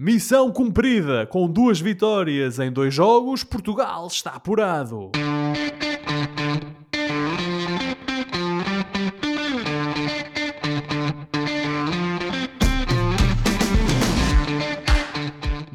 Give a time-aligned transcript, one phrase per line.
[0.00, 1.26] Missão cumprida!
[1.26, 5.10] Com duas vitórias em dois jogos, Portugal está apurado.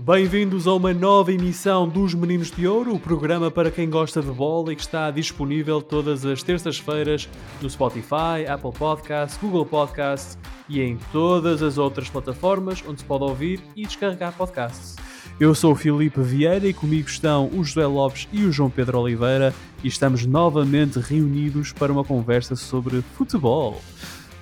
[0.05, 4.29] Bem-vindos a uma nova emissão dos Meninos de Ouro, o programa para quem gosta de
[4.31, 7.29] bola e que está disponível todas as terças-feiras
[7.61, 10.37] no Spotify, Apple Podcasts, Google Podcasts
[10.67, 14.97] e em todas as outras plataformas onde se pode ouvir e descarregar podcasts.
[15.39, 18.99] Eu sou o Filipe Vieira e comigo estão o José Lopes e o João Pedro
[18.99, 23.81] Oliveira e estamos novamente reunidos para uma conversa sobre futebol.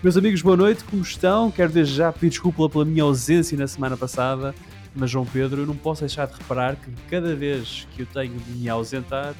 [0.02, 1.52] Meus amigos, boa noite, como estão?
[1.52, 4.56] Quero desde já pedir desculpa pela minha ausência na semana passada
[4.96, 8.38] mas João Pedro, eu não posso deixar de reparar que cada vez que eu tenho
[8.38, 9.34] de me ausentar,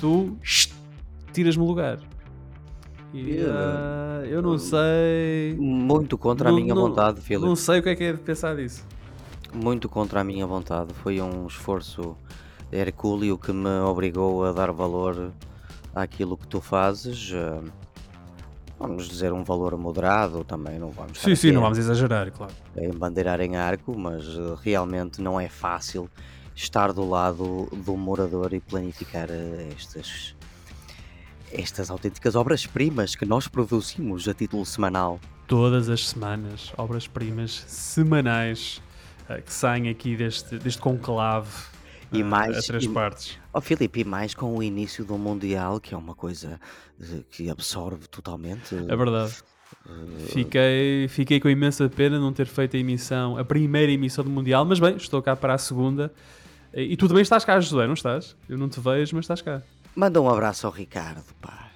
[0.00, 0.36] tu
[1.32, 1.98] tiras-me o lugar.
[3.12, 5.54] E, uh, eu não sei.
[5.58, 7.46] Muito contra não, a minha não, vontade, Filipe.
[7.46, 8.84] Não sei o que é que é de pensar disso.
[9.54, 10.92] Muito contra a minha vontade.
[10.94, 12.16] Foi um esforço
[12.72, 15.32] hercúleo que me obrigou a dar valor
[15.94, 17.32] àquilo que tu fazes.
[17.32, 17.64] Uh,
[18.78, 22.52] vamos dizer, um valor moderado também, não vamos Sim, sim, não vamos exagerar, claro.
[22.76, 26.10] Em bandeirar em arco, mas eh, realmente não é fácil
[26.54, 30.34] estar do lado do morador e planificar eh, estas,
[31.52, 35.18] estas autênticas obras-primas que nós produzimos a título semanal.
[35.46, 38.82] Todas as semanas, obras-primas semanais
[39.30, 41.48] uh, que saem aqui deste, deste conclave
[42.20, 43.38] e mais, a três e, partes.
[43.52, 46.60] Oh, Filipe, e mais com o início do Mundial, que é uma coisa
[47.00, 48.74] eh, que absorve totalmente.
[48.74, 49.34] É verdade.
[49.84, 50.26] Uh...
[50.28, 54.64] Fiquei, fiquei com imensa pena não ter feito a emissão, a primeira emissão do Mundial,
[54.64, 56.12] mas bem, estou cá para a segunda.
[56.74, 58.36] E tu também estás cá, José, não estás?
[58.48, 59.62] Eu não te vejo, mas estás cá.
[59.94, 61.70] Manda um abraço ao Ricardo, pá.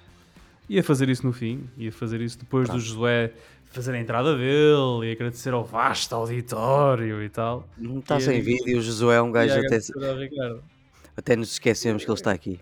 [0.69, 2.79] Ia fazer isso no fim, ia fazer isso depois Pronto.
[2.79, 3.33] do Josué
[3.71, 7.67] fazer a entrada dele e agradecer ao vasto auditório e tal.
[7.77, 8.41] Não está sem é...
[8.41, 9.79] vídeo, o Josué é um gajo até,
[11.15, 12.59] até nos esquecemos que ele está aqui.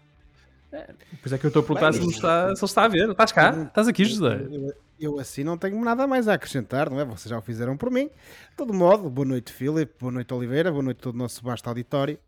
[0.71, 2.87] É, pois é que eu estou a perguntar se, ele está, se ele está a
[2.87, 3.09] ver.
[3.09, 3.63] Estás cá?
[3.63, 4.47] Estás aqui, José?
[4.51, 7.05] Eu, eu, assim não tenho nada mais a acrescentar, não é?
[7.05, 8.05] Vocês já o fizeram por mim.
[8.05, 11.67] De todo modo, boa noite, Filipe, boa noite, Oliveira, boa noite todo o nosso vasto
[11.67, 12.19] auditório.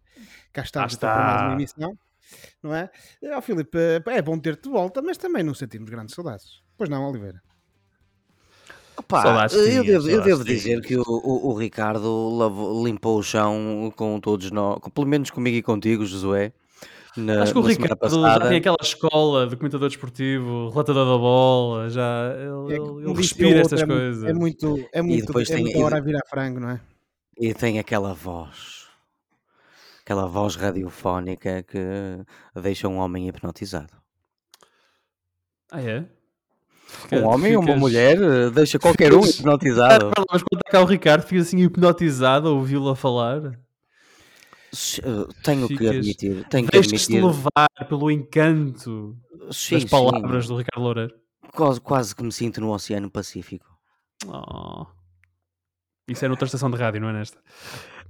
[0.52, 1.14] Cá estamos está.
[1.14, 1.98] para mais uma emissão,
[2.64, 2.90] não é?
[3.36, 6.62] Ó, Filipe, é bom ter-te de volta, mas também não sentimos grandes saudades.
[6.76, 7.42] Pois não, Oliveira?
[9.02, 13.92] Opa, eu devo, eu devo dizer que o, o, o Ricardo lavou, limpou o chão
[13.96, 16.54] com todos nós, pelo menos comigo e contigo, Josué.
[17.18, 21.90] Na, Acho que o Ricardo já tem aquela escola de comentador desportivo, relatador da bola,
[21.90, 24.24] já ele, é, ele respira estas é coisas.
[24.24, 26.82] É muito, é muito, é tem, muita hora a virar frango, não é?
[27.38, 28.88] E tem aquela voz,
[30.04, 31.80] aquela voz radiofónica que
[32.62, 33.94] deixa um homem hipnotizado.
[35.72, 36.06] Ah, é?
[37.12, 40.12] Um homem ou uma mulher eh, deixa qualquer um hipnotizado.
[40.32, 43.60] Mas quando está cá o Ricardo, fica assim hipnotizado a ouvi-lo a falar.
[44.74, 45.90] Eh, tenho Ficas...
[45.90, 46.48] que admitir.
[46.50, 47.24] Tenho que admitir.
[47.24, 49.18] levar pelo encanto
[49.52, 50.54] sim, das palavras sim.
[50.54, 51.14] do Ricardo Loureiro.
[51.54, 53.66] Quase, quase que me sinto no Oceano Pacífico.
[54.28, 54.86] Oh.
[56.08, 57.38] Isso é noutra estação de rádio, não é nesta?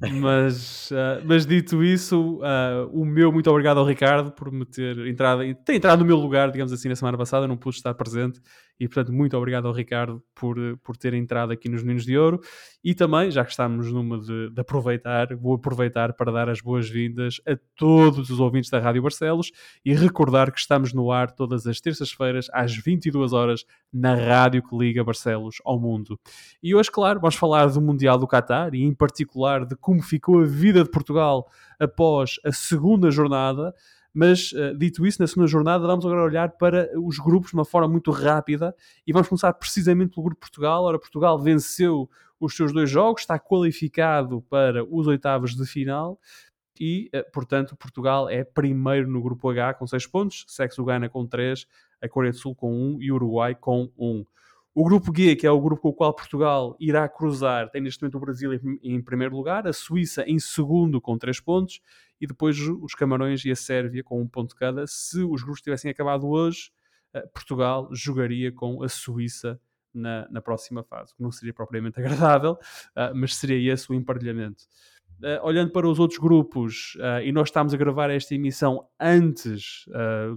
[0.09, 4.98] Mas, uh, mas dito isso, uh, o meu muito obrigado ao Ricardo por me ter
[5.06, 7.48] entrado, ter entrado no meu lugar, digamos assim, na semana passada.
[7.48, 8.42] não pude estar presente
[8.81, 12.42] e, portanto, muito obrigado ao Ricardo por, por ter entrado aqui nos Meninos de Ouro.
[12.84, 17.40] E também, já que estamos numa de, de aproveitar, vou aproveitar para dar as boas-vindas
[17.47, 19.52] a todos os ouvintes da Rádio Barcelos
[19.86, 24.75] e recordar que estamos no ar todas as terças-feiras às 22 horas na rádio que
[24.75, 26.19] liga Barcelos ao mundo.
[26.63, 30.40] E hoje, claro, vamos falar do Mundial do Qatar e, em particular, de como ficou
[30.40, 31.48] a vida de Portugal
[31.80, 33.75] após a segunda jornada.
[34.13, 37.66] Mas, uh, dito isso, na segunda jornada, vamos agora olhar para os grupos de uma
[37.66, 38.75] forma muito rápida
[39.07, 40.83] e vamos começar precisamente pelo grupo Portugal.
[40.83, 46.19] Ora, Portugal venceu os seus dois jogos, está qualificado para os oitavos de final
[46.79, 51.07] e, uh, portanto, Portugal é primeiro no grupo H com 6 pontos, segue-se o Ghana
[51.07, 51.66] com 3,
[52.01, 54.25] a Coreia do Sul com 1 e o Uruguai com 1.
[54.73, 58.01] O grupo G, que é o grupo com o qual Portugal irá cruzar, tem neste
[58.01, 61.81] momento o Brasil em, em primeiro lugar, a Suíça em segundo com 3 pontos
[62.21, 64.85] e depois os Camarões e a Sérvia com um ponto cada.
[64.85, 66.69] Se os grupos tivessem acabado hoje,
[67.15, 69.59] uh, Portugal jogaria com a Suíça
[69.91, 74.63] na, na próxima fase, que não seria propriamente agradável, uh, mas seria esse o emparelhamento.
[75.19, 79.85] Uh, olhando para os outros grupos, e nós estamos a gravar esta emissão antes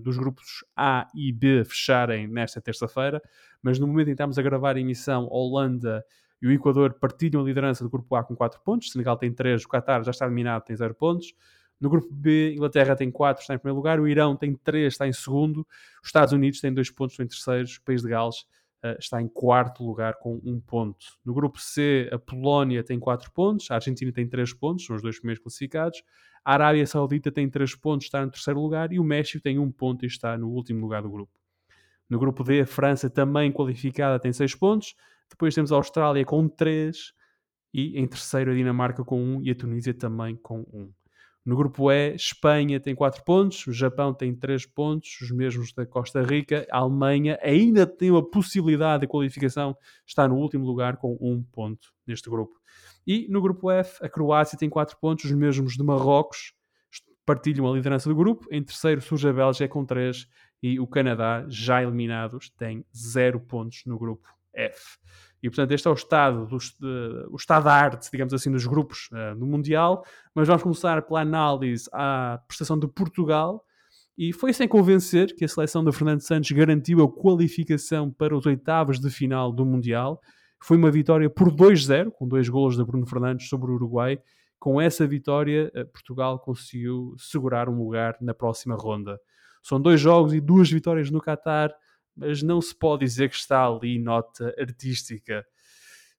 [0.02, 3.22] dos grupos A e B fecharem nesta terça-feira,
[3.62, 6.04] mas no momento em que estamos a gravar a emissão, Holanda
[6.42, 9.64] e o Equador partilham a liderança do grupo A com 4 pontos, Senegal tem 3,
[9.64, 11.34] o Qatar já está eliminado, tem 0 pontos.
[11.80, 15.06] No grupo B, Inglaterra tem 4, está em primeiro lugar, o Irão tem 3, está
[15.06, 15.66] em segundo,
[16.02, 18.40] os Estados Unidos têm 2 pontos, estão em terceiros, o País de Gales
[18.84, 21.04] uh, está em quarto lugar com um ponto.
[21.24, 25.02] No grupo C, a Polónia tem 4 pontos, a Argentina tem 3 pontos, são os
[25.02, 26.02] dois primeiros classificados.
[26.44, 29.72] A Arábia Saudita tem 3 pontos, está no terceiro lugar, e o México tem 1
[29.72, 31.32] ponto e está no último lugar do grupo.
[32.08, 34.94] No grupo D, a França também qualificada tem 6 pontos.
[35.28, 37.12] Depois temos a Austrália com 3
[37.72, 40.92] e em terceiro a Dinamarca com 1 e a Tunísia também com 1.
[41.44, 45.84] No grupo E, Espanha tem 4 pontos, o Japão tem 3 pontos, os mesmos da
[45.84, 46.66] Costa Rica.
[46.70, 49.76] A Alemanha ainda tem uma possibilidade de qualificação,
[50.06, 52.58] está no último lugar com 1 ponto neste grupo.
[53.06, 56.54] E no grupo F, a Croácia tem 4 pontos, os mesmos de Marrocos,
[57.26, 58.46] partilham a liderança do grupo.
[58.50, 60.26] Em terceiro surge a Bélgica com 3
[60.62, 64.98] e o Canadá, já eliminados, tem 0 pontos no grupo F.
[65.44, 66.56] E, portanto, este é o estado, do,
[67.30, 70.02] o estado da arte, digamos assim, dos grupos uh, do Mundial.
[70.34, 73.62] Mas vamos começar pela análise à prestação de Portugal.
[74.16, 78.46] E foi sem convencer que a seleção de Fernando Santos garantiu a qualificação para os
[78.46, 80.18] oitavos de final do Mundial.
[80.62, 84.18] Foi uma vitória por 2-0, com dois golos de Bruno Fernandes sobre o Uruguai.
[84.58, 89.20] Com essa vitória, uh, Portugal conseguiu segurar um lugar na próxima ronda.
[89.62, 91.70] São dois jogos e duas vitórias no Qatar
[92.16, 95.44] mas não se pode dizer que está ali nota artística.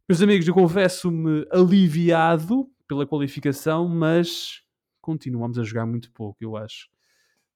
[0.08, 4.62] Meus amigos, eu confesso-me aliviado pela qualificação, mas
[5.02, 6.88] continuamos a jogar muito pouco, eu acho.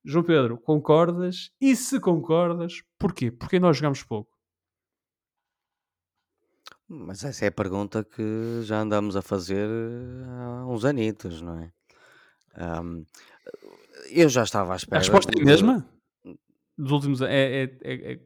[0.03, 1.51] João Pedro, concordas?
[1.59, 3.31] E se concordas, porquê?
[3.31, 4.31] Porque nós jogamos pouco?
[6.87, 9.69] Mas essa é a pergunta que já andamos a fazer
[10.25, 11.71] há uns anitos, não é?
[12.81, 13.05] Um,
[14.09, 14.97] eu já estava à espera.
[14.97, 15.87] A resposta é a mesma?
[16.75, 17.21] Dos últimos.
[17.21, 18.19] É, é, é, é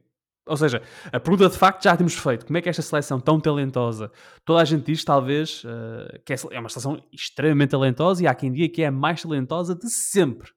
[0.46, 2.44] ou seja, a pergunta de facto já temos feito.
[2.44, 4.12] Como é que esta seleção tão talentosa,
[4.44, 8.52] toda a gente diz talvez uh, que é uma seleção extremamente talentosa e há quem
[8.52, 10.50] diga que é a mais talentosa de sempre.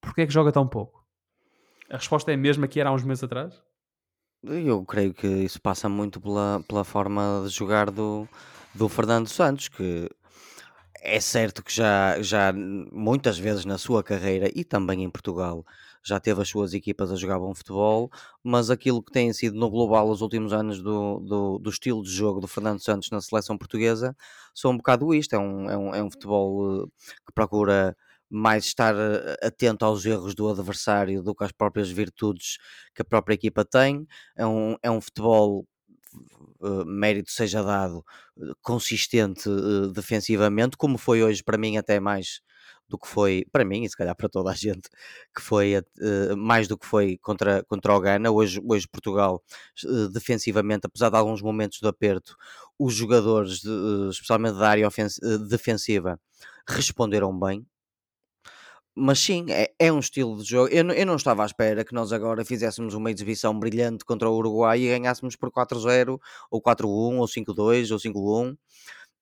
[0.00, 1.04] Porquê é que joga tão pouco?
[1.90, 3.60] A resposta é a mesma que era há uns meses atrás?
[4.42, 8.26] Eu creio que isso passa muito pela, pela forma de jogar do,
[8.74, 10.08] do Fernando Santos, que
[11.02, 15.64] é certo que já, já muitas vezes na sua carreira e também em Portugal
[16.08, 18.10] já teve as suas equipas a jogar bom futebol,
[18.42, 22.10] mas aquilo que tem sido no global os últimos anos do, do, do estilo de
[22.10, 24.16] jogo do Fernando Santos na seleção portuguesa
[24.54, 26.86] são um bocado isto: é um, é um, é um futebol eh,
[27.26, 27.96] que procura
[28.30, 32.58] mais estar eh, atento aos erros do adversário do que às próprias virtudes
[32.94, 34.06] que a própria equipa tem.
[34.36, 35.66] É um, é um futebol
[36.60, 38.04] Uh, mérito seja dado,
[38.36, 42.40] uh, consistente uh, defensivamente, como foi hoje para mim até mais
[42.88, 44.88] do que foi para mim e se calhar para toda a gente
[45.34, 48.30] que foi uh, mais do que foi contra, contra o Ghana.
[48.30, 49.42] Hoje, hoje Portugal
[49.84, 52.36] uh, defensivamente apesar de alguns momentos de aperto
[52.78, 54.88] os jogadores de, uh, especialmente da área
[55.48, 56.20] defensiva
[56.66, 57.66] responderam bem.
[59.00, 60.68] Mas sim, é, é, um estilo de jogo.
[60.72, 64.36] Eu, eu não estava à espera que nós agora fizéssemos uma exibição brilhante contra o
[64.36, 66.18] Uruguai e ganhássemos por 4-0,
[66.50, 68.56] ou 4-1, ou 5-2, ou 5-1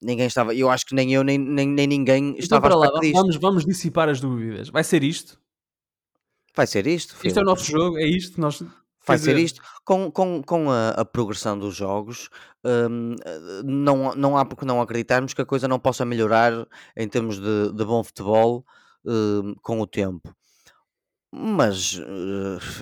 [0.03, 2.91] ninguém estava, eu acho que nem eu nem, nem, nem ninguém então, estava para lá,
[3.13, 4.69] vamos, vamos dissipar as dúvidas.
[4.69, 5.41] Vai ser isto?
[6.55, 7.15] Vai ser isto.
[7.17, 7.29] Filho.
[7.29, 8.63] Isto é o nosso jogo, é isto nós.
[9.07, 9.63] Vai ser isto.
[9.85, 12.29] Com, com, com a, a progressão dos jogos,
[12.65, 13.15] hum,
[13.65, 16.67] não, não há porque não acreditarmos que a coisa não possa melhorar
[16.97, 18.65] em termos de, de bom futebol
[19.05, 20.35] hum, com o tempo.
[21.39, 22.01] Mas,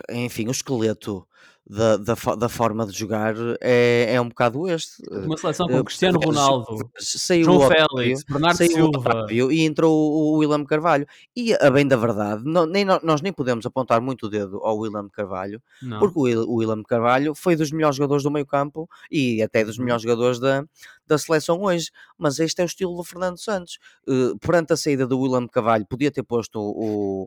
[0.08, 1.26] eh, enfim, o esqueleto
[1.66, 5.02] da, da, da, forma de jogar é, é um bocado este.
[5.10, 10.36] Uma seleção com uh, Cristiano Ronaldo, saiu João Félix, Bernardo saiu Silva e entrou o
[10.36, 11.06] William Carvalho.
[11.34, 14.76] E a bem da verdade, não, nem, nós nem podemos apontar muito o dedo ao
[14.76, 15.98] William Carvalho, não.
[15.98, 19.84] porque o William Carvalho foi dos melhores jogadores do meio campo e até dos uhum.
[19.84, 20.64] melhores jogadores da,
[21.06, 21.90] da seleção hoje.
[22.18, 23.78] Mas este é o estilo do Fernando Santos.
[24.06, 27.26] Uh, perante a saída do William Carvalho, podia ter posto o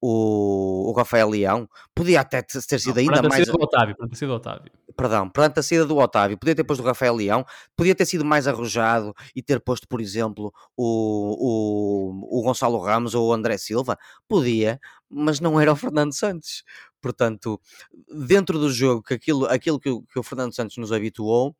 [0.00, 3.46] o, o Rafael Leão, podia até ter sido não, ainda mais.
[3.46, 4.72] Do Otávio, ter sido do Otávio.
[4.96, 7.44] Perdão, perante a saída do Otávio, podia ter posto o Rafael Leão,
[7.76, 13.14] podia ter sido mais arrojado e ter posto, por exemplo, o, o, o Gonçalo Ramos
[13.14, 13.96] ou o André Silva,
[14.28, 16.64] podia, mas não era o Fernando Santos.
[17.00, 17.60] Portanto,
[18.26, 21.54] dentro do jogo, que aquilo, aquilo que, o, que o Fernando Santos nos habituou,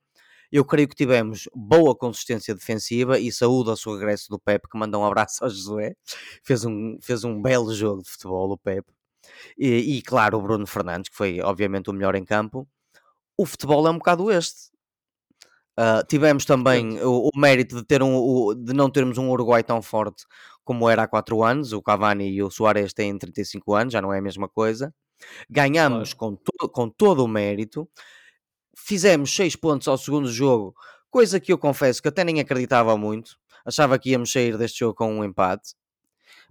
[0.50, 4.78] eu creio que tivemos boa consistência defensiva e saúde ao seu regresso do Pepe, que
[4.78, 5.94] manda um abraço ao Josué.
[6.42, 8.92] Fez um, fez um belo jogo de futebol, o Pepe.
[9.58, 12.66] E, e, claro, o Bruno Fernandes, que foi obviamente o melhor em campo.
[13.36, 14.70] O futebol é um bocado este.
[15.78, 19.62] Uh, tivemos também o, o, mérito de, ter um, o, de não termos um Uruguai
[19.62, 20.24] tão forte
[20.64, 21.72] como era há 4 anos.
[21.72, 24.92] O Cavani e o Soares têm 35 anos, já não é a mesma coisa.
[25.48, 26.36] Ganhamos claro.
[26.36, 27.88] com, to, com todo o mérito
[28.84, 30.74] fizemos 6 pontos ao segundo jogo,
[31.10, 33.36] coisa que eu confesso que até nem acreditava muito.
[33.64, 35.74] Achava que íamos sair deste jogo com um empate.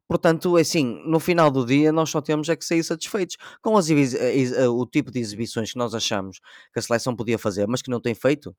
[0.08, 3.76] Portanto, é assim, no final do dia nós só temos é que sair satisfeitos com
[3.78, 6.40] as o tipo de exibições que nós achamos
[6.72, 8.56] que a seleção podia fazer, mas que não tem feito.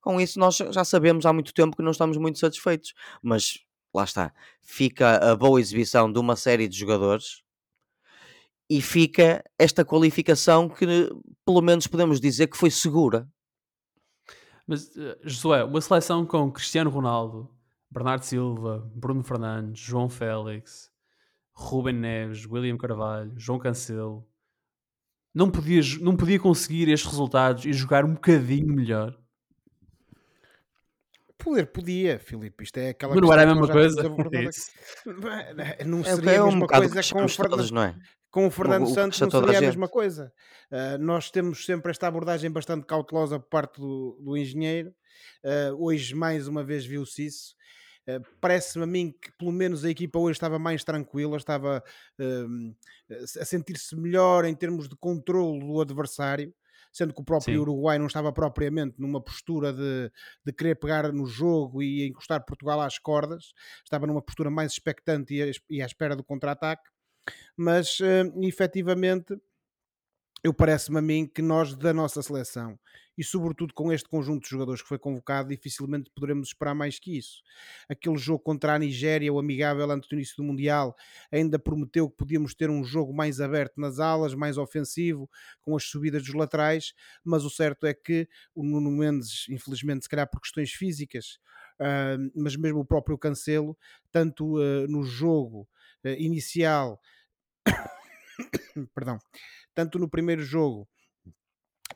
[0.00, 3.58] Com isso nós já sabemos há muito tempo que não estamos muito satisfeitos, mas
[3.94, 7.41] lá está, fica a boa exibição de uma série de jogadores
[8.72, 10.86] e fica esta qualificação que
[11.44, 13.28] pelo menos podemos dizer que foi segura.
[14.66, 17.50] Mas, uh, Josué, uma seleção com Cristiano Ronaldo,
[17.90, 20.90] Bernardo Silva, Bruno Fernandes, João Félix,
[21.52, 24.26] Ruben Neves, William Carvalho, João Cancelo,
[25.34, 29.14] não podia, não podia conseguir estes resultados e jogar um bocadinho melhor?
[31.36, 32.64] Poder podia, Filipe.
[32.64, 34.02] Isto é aquela Mas não era a mesma coisa?
[35.84, 37.96] Não é seria é, a mesma coisa com o Fernando, não é?
[38.32, 40.32] Com o Fernando o, o Santos não seria a, mesma coisa.
[40.70, 44.88] Uh, nós temos sempre esta abordagem bastante cautelosa por parte do, do engenheiro.
[45.44, 47.54] Uh, hoje, mais uma vez, viu-se isso.
[48.08, 51.84] Uh, Parece-me a mim que pelo menos a equipa hoje estava mais tranquila, estava
[52.18, 52.76] uh,
[53.38, 56.54] a sentir-se melhor em termos de controle do adversário,
[56.90, 57.60] sendo que o próprio Sim.
[57.60, 60.10] Uruguai não estava propriamente numa postura de,
[60.42, 63.52] de querer pegar no jogo e encostar Portugal às cordas,
[63.84, 66.91] estava numa postura mais expectante e, e à espera do contra-ataque,
[67.56, 69.36] mas uh, efetivamente
[70.44, 72.76] eu parece-me a mim que nós, da nossa seleção,
[73.16, 77.16] e sobretudo com este conjunto de jogadores que foi convocado, dificilmente poderemos esperar mais que
[77.16, 77.42] isso.
[77.88, 80.96] Aquele jogo contra a Nigéria, o amigável antes do início do Mundial,
[81.30, 85.84] ainda prometeu que podíamos ter um jogo mais aberto nas alas, mais ofensivo, com as
[85.84, 90.40] subidas dos laterais, mas o certo é que o Nuno Mendes, infelizmente, se calhar por
[90.40, 91.38] questões físicas,
[91.78, 93.78] uh, mas mesmo o próprio Cancelo,
[94.10, 95.68] tanto uh, no jogo
[96.04, 97.00] inicial,
[98.94, 99.18] perdão,
[99.74, 100.88] tanto no primeiro jogo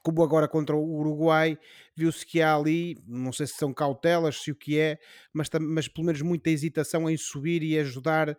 [0.02, 1.58] como agora contra o Uruguai,
[1.96, 4.98] viu-se que há ali, não sei se são cautelas, se o que é,
[5.32, 8.34] mas, mas pelo menos muita hesitação em subir e ajudar uh,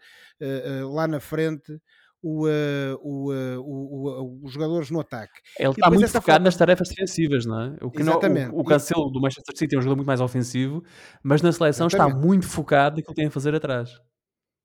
[0.86, 1.80] uh, lá na frente
[2.22, 5.42] o, uh, o, os jogadores no ataque.
[5.60, 6.46] Ele está muito focado forma...
[6.46, 7.78] nas tarefas defensivas, não é?
[7.82, 8.48] O, que Exatamente.
[8.48, 10.84] Não, o, o Cancelo do Manchester City é um jogador muito mais ofensivo,
[11.24, 12.16] mas na seleção Exatamente.
[12.16, 13.92] está muito focado naquilo que tem a fazer atrás.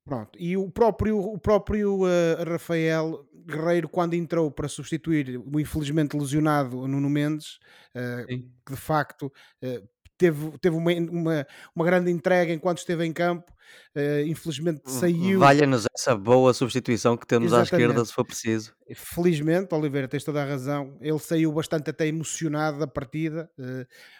[0.05, 6.17] Pronto, e o próprio, o próprio uh, Rafael Guerreiro, quando entrou para substituir o infelizmente
[6.17, 7.57] lesionado Nuno Mendes,
[7.95, 9.27] uh, que de facto
[9.63, 9.89] uh,
[10.23, 13.51] teve, teve uma, uma, uma, grande entrega enquanto esteve em campo,
[14.25, 15.39] infelizmente hum, saiu.
[15.39, 17.73] Valha-nos essa boa substituição que temos Exatamente.
[17.73, 18.73] à esquerda, se for preciso.
[18.95, 20.97] Felizmente, Oliveira, tens toda a razão.
[21.01, 23.49] Ele saiu bastante até emocionado da partida.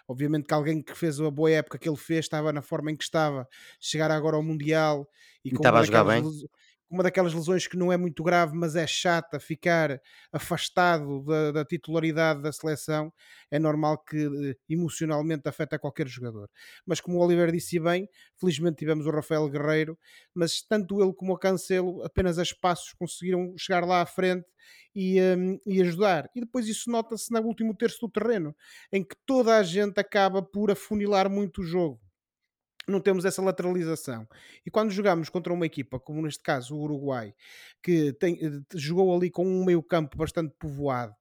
[0.05, 2.95] obviamente que alguém que fez a boa época que ele fez estava na forma em
[2.95, 3.47] que estava,
[3.79, 5.07] chegar agora ao Mundial
[5.45, 6.21] e, e estava a jogar bem.
[6.93, 9.99] Uma daquelas lesões que não é muito grave, mas é chata, ficar
[10.31, 13.11] afastado da, da titularidade da seleção,
[13.49, 16.47] é normal que eh, emocionalmente afeta qualquer jogador.
[16.85, 18.07] Mas como o Oliver disse bem,
[18.39, 19.97] felizmente tivemos o Rafael Guerreiro,
[20.35, 24.45] mas tanto ele como o Cancelo, apenas a espaços conseguiram chegar lá à frente
[24.93, 26.29] e, um, e, ajudar.
[26.35, 28.55] E depois isso nota-se no último terço do terreno,
[28.91, 32.02] em que toda a gente acaba por afunilar muito o jogo
[32.87, 34.27] não temos essa lateralização.
[34.65, 37.33] E quando jogamos contra uma equipa, como neste caso o Uruguai,
[37.81, 41.15] que tem, eh, jogou ali com um meio-campo bastante povoado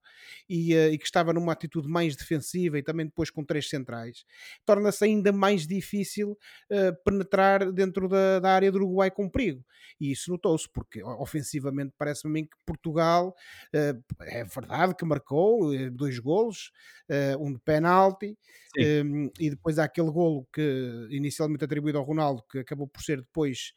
[0.48, 4.24] e, uh, e, que estava numa atitude mais defensiva e também depois com três centrais,
[4.64, 6.32] torna-se ainda mais difícil
[6.70, 9.64] uh, penetrar dentro da, da, área do Uruguai com perigo.
[10.00, 13.34] E isso notou-se, porque ofensivamente parece-me a mim que Portugal
[13.74, 16.70] uh, é verdade que marcou dois golos,
[17.38, 18.36] um de penalti,
[18.78, 23.02] um, ehm, e depois há aquele golo que inicialmente atribuído ao Ronaldo, que acabou por
[23.02, 23.72] ser depois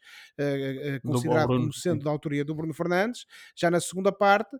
[1.02, 4.56] considerado como sendo da autoria do Bruno Fernandes, já na segunda parte,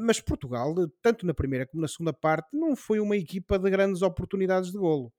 [0.00, 4.02] mas Portugal, tanto na primeira como na segunda parte, não foi uma equipa de grandes
[4.02, 5.12] oportunidades de golo.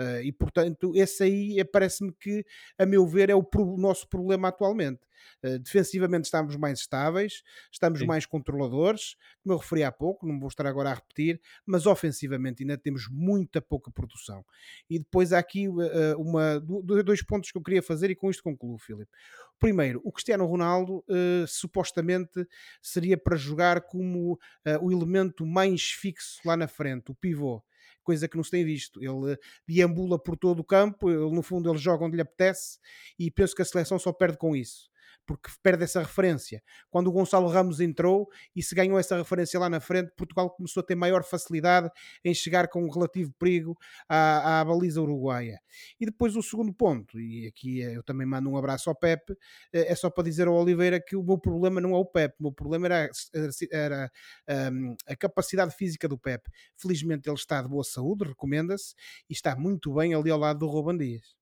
[0.00, 2.42] Uh, e portanto, esse aí parece-me que,
[2.78, 5.00] a meu ver, é o, pro, nosso problema atualmente.
[5.44, 8.06] Uh, defensivamente estamos mais estáveis, estamos Sim.
[8.06, 12.62] mais controladores, como eu referi há pouco, não vou estar agora a repetir, mas ofensivamente
[12.62, 14.42] ainda temos muita pouca produção.
[14.88, 15.82] E depois há aqui uh,
[16.16, 16.58] uma,
[17.04, 19.10] dois pontos que eu queria fazer e com isto concluo, Filipe.
[19.58, 21.04] Primeiro, o Cristiano Ronaldo
[21.46, 22.46] supostamente
[22.80, 24.38] seria para jogar como
[24.80, 27.62] o elemento mais fixo lá na frente, o pivô
[28.10, 29.00] coisa que não se tem visto.
[29.02, 32.78] Ele deambula por todo o campo, ele, no fundo ele joga onde lhe apetece
[33.16, 34.89] e penso que a seleção só perde com isso
[35.30, 36.60] porque perde essa referência.
[36.90, 40.80] Quando o Gonçalo Ramos entrou e se ganhou essa referência lá na frente, Portugal começou
[40.80, 41.88] a ter maior facilidade
[42.24, 45.60] em chegar com um relativo perigo à, à baliza uruguaia.
[46.00, 49.36] E depois o segundo ponto, e aqui eu também mando um abraço ao Pepe,
[49.72, 52.42] é só para dizer ao Oliveira que o meu problema não é o Pepe, o
[52.42, 54.10] meu problema era, era,
[54.48, 56.50] era um, a capacidade física do Pepe.
[56.76, 58.96] Felizmente ele está de boa saúde, recomenda-se,
[59.28, 61.39] e está muito bem ali ao lado do Ruban Dias.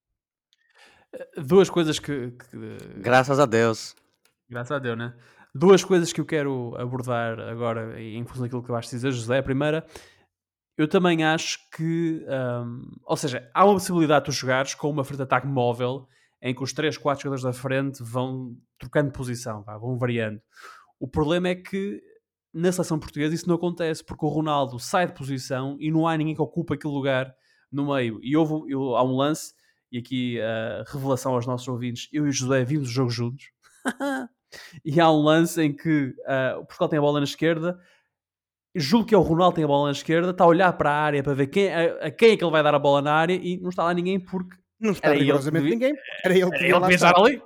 [1.36, 2.56] Duas coisas que, que,
[3.00, 3.94] Graças a Deus.
[4.48, 5.14] Graças a Deus, né?
[5.54, 9.38] Duas coisas que eu quero abordar agora em função daquilo que vais dizer, José.
[9.38, 9.86] A primeira,
[10.76, 15.04] eu também acho que, um, ou seja, há uma possibilidade de tu jogares com uma
[15.04, 16.06] frente de ataque móvel
[16.40, 20.40] em que os 3, 4 jogadores da frente vão trocando posição, vão variando.
[21.00, 22.00] O problema é que
[22.52, 26.16] na seleção portuguesa isso não acontece porque o Ronaldo sai de posição e não há
[26.16, 27.34] ninguém que ocupe aquele lugar
[27.70, 28.20] no meio.
[28.22, 29.52] E houve, eu, há um lance,
[29.90, 33.10] e aqui a uh, revelação aos nossos ouvintes: eu e o José vimos o jogo
[33.10, 33.46] juntos.
[34.84, 37.78] e há um lance em que uh, o Portugal tem a bola na esquerda,
[38.74, 40.94] julgo que é o Ronaldo tem a bola na esquerda, está a olhar para a
[40.94, 43.12] área para ver quem, a, a quem é que ele vai dar a bola na
[43.12, 45.94] área e não está lá ninguém porque não está rigorosamente ninguém.
[46.24, 47.36] Era ele que ia estar ali.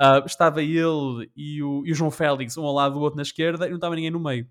[0.00, 3.22] Uh, estava ele e o, e o João Félix, um ao lado do outro na
[3.22, 4.46] esquerda, e não estava ninguém no meio.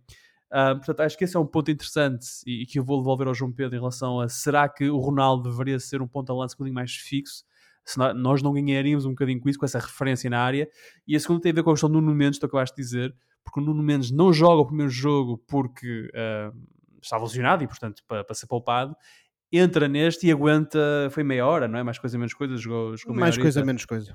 [0.53, 3.27] Uh, portanto, acho que esse é um ponto interessante e, e, que eu vou devolver
[3.27, 6.36] ao João Pedro em relação a será que o Ronaldo deveria ser um ponto a
[6.36, 7.43] lance um bocadinho mais fixo?
[7.83, 10.69] Se nós não ganharíamos um bocadinho com isso, com essa referência na área.
[11.07, 12.83] E a segunda tem a ver com a questão do Nuno Mendes, que acabaste de
[12.83, 16.55] dizer, porque o Nuno Mendes não joga o primeiro jogo porque uh,
[17.01, 18.95] estava lesionado e, portanto, para, para ser poupado
[19.60, 20.79] entra neste e aguenta,
[21.12, 21.83] foi meia hora, não é?
[21.83, 24.13] Mais coisa, menos coisa, jogou, jogou Mais coisa, menos coisa.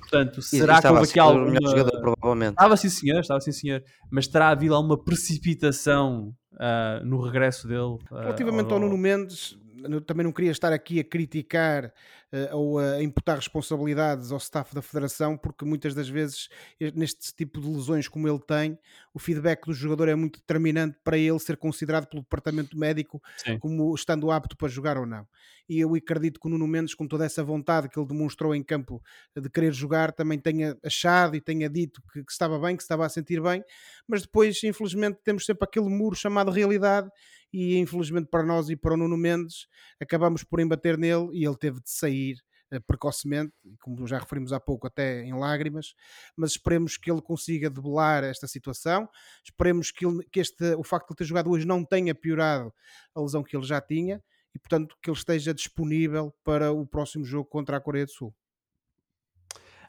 [0.00, 1.60] Portanto, será que houve aqui alguma...
[1.60, 2.50] Jogador, provavelmente.
[2.50, 7.98] Estava sim senhor, estava sim senhor, mas terá havido alguma precipitação uh, no regresso dele?
[8.10, 9.58] Uh, Relativamente ao Nuno Mendes,
[9.90, 11.92] eu também não queria estar aqui a criticar
[12.32, 16.48] uh, ou a imputar responsabilidades ao staff da Federação, porque muitas das vezes,
[16.94, 18.78] neste tipo de lesões como ele tem,
[19.12, 23.58] o feedback do jogador é muito determinante para ele ser considerado pelo departamento médico Sim.
[23.58, 25.26] como estando apto para jogar ou não.
[25.68, 28.62] E eu acredito que o Nuno Mendes, com toda essa vontade que ele demonstrou em
[28.62, 29.02] campo
[29.34, 33.04] de querer jogar, também tenha achado e tenha dito que, que estava bem, que estava
[33.04, 33.64] a sentir bem,
[34.06, 37.10] mas depois, infelizmente, temos sempre aquele muro chamado realidade
[37.52, 39.66] e infelizmente para nós e para o Nuno Mendes
[40.00, 42.36] acabamos por embater nele e ele teve de sair
[42.72, 45.94] uh, precocemente, como já referimos há pouco, até em lágrimas,
[46.36, 49.08] mas esperemos que ele consiga debelar esta situação,
[49.44, 52.72] esperemos que, ele, que este, o facto de ele ter jogado hoje não tenha piorado
[53.14, 54.22] a lesão que ele já tinha
[54.54, 58.34] e, portanto, que ele esteja disponível para o próximo jogo contra a Coreia do Sul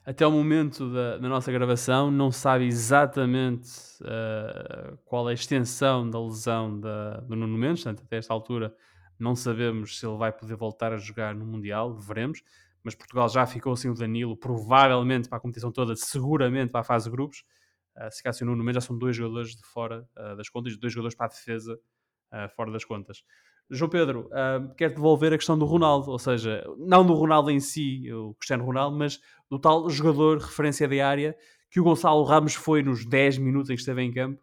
[0.08, 3.70] até o momento da, da, nossa gravação, não sabe exatamente
[4.04, 8.74] uh, qual é a extensão da lesão da, do Nuno Mendes, portanto, até esta altura
[9.20, 12.42] não sabemos se ele vai poder voltar a jogar no Mundial, veremos,
[12.82, 16.86] mas Portugal já ficou sem o Danilo, provavelmente para a competição toda, seguramente para a
[16.86, 17.44] fase de grupos.
[17.98, 20.78] Uh, se caso o Nuno Mendes já são dois jogadores de fora uh, das contas,
[20.78, 21.78] dois jogadores para a defesa
[22.56, 23.24] fora das contas.
[23.70, 27.60] João Pedro, uh, quero devolver a questão do Ronaldo, ou seja, não do Ronaldo em
[27.60, 31.36] si, o Cristiano Ronaldo, mas do tal jogador referência diária
[31.70, 34.42] que o Gonçalo Ramos foi nos 10 minutos em que esteve em campo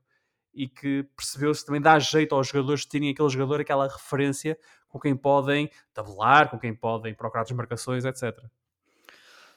[0.52, 4.58] e que percebeu-se também dá jeito aos jogadores terem aquele jogador, aquela referência
[4.88, 8.38] com quem podem tabelar, com quem podem procurar desmarcações, etc.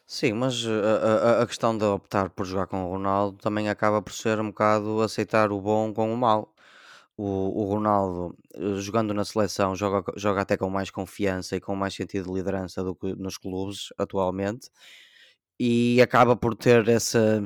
[0.05, 4.01] Sim, mas a, a, a questão de optar por jogar com o Ronaldo também acaba
[4.01, 6.53] por ser um bocado aceitar o bom com o mau
[7.17, 11.75] o, o Ronaldo, eh, jogando na seleção, joga, joga até com mais confiança e com
[11.75, 14.69] mais sentido de liderança do que nos clubes atualmente
[15.59, 17.43] e acaba por ter essa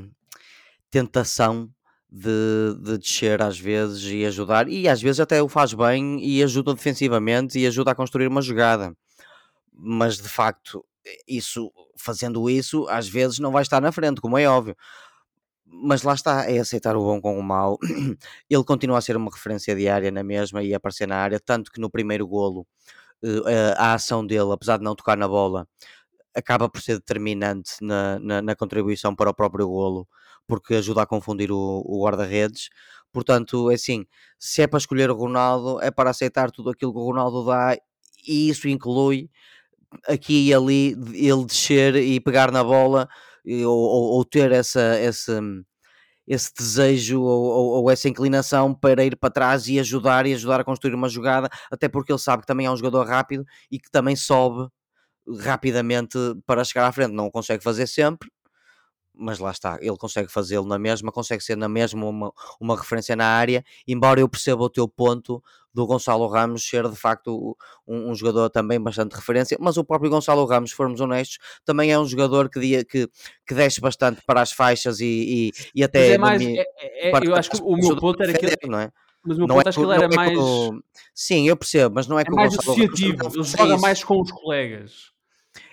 [0.91, 1.69] tentação
[2.11, 6.43] de, de descer às vezes e ajudar, e às vezes até o faz bem e
[6.43, 8.93] ajuda defensivamente e ajuda a construir uma jogada,
[9.73, 10.85] mas de facto,
[11.25, 14.75] isso fazendo isso, às vezes não vai estar na frente, como é óbvio
[15.71, 17.77] mas lá está, é aceitar o bom com o mau.
[18.49, 21.71] Ele continua a ser uma referência diária na mesma e a aparecer na área, tanto
[21.71, 22.67] que no primeiro golo
[23.23, 25.67] eh, a ação dele, apesar de não tocar na bola,
[26.35, 30.07] acaba por ser determinante na, na, na contribuição para o próprio golo,
[30.47, 32.69] porque ajuda a confundir o, o guarda-redes.
[33.11, 34.05] Portanto, é assim,
[34.39, 37.77] se é para escolher o Ronaldo, é para aceitar tudo aquilo que o Ronaldo dá,
[38.27, 39.29] e isso inclui
[40.07, 43.09] aqui e ali ele descer e pegar na bola
[43.45, 45.41] ou, ou, ou ter essa, essa,
[46.27, 50.59] esse desejo ou, ou, ou, essa inclinação para ir para trás e ajudar e ajudar
[50.61, 53.79] a construir uma jogada, até porque ele sabe que também é um jogador rápido e
[53.79, 54.69] que também sobe
[55.39, 57.13] rapidamente para chegar à frente.
[57.13, 58.29] Não o consegue fazer sempre,
[59.21, 63.15] mas lá está, ele consegue fazê-lo na mesma, consegue ser na mesma uma, uma referência
[63.15, 65.41] na área, embora eu perceba o teu ponto
[65.73, 67.55] do Gonçalo Ramos ser de facto
[67.87, 71.91] um, um, jogador também bastante referência, mas o próprio Gonçalo Ramos, se formos honestos, também
[71.91, 73.07] é um jogador que, que,
[73.47, 76.11] que desce bastante para as faixas e, e, e até...
[76.11, 76.65] é mais, é,
[77.09, 78.67] é, eu acho que o meu ponto era que...
[78.67, 78.91] Não é?
[79.23, 80.37] Mas o meu não ponto é, acho que ele era é mais.
[80.37, 80.83] Como...
[81.13, 83.27] Sim, eu percebo, mas não é, é mais associativo.
[83.33, 85.11] Ele joga mais com os colegas.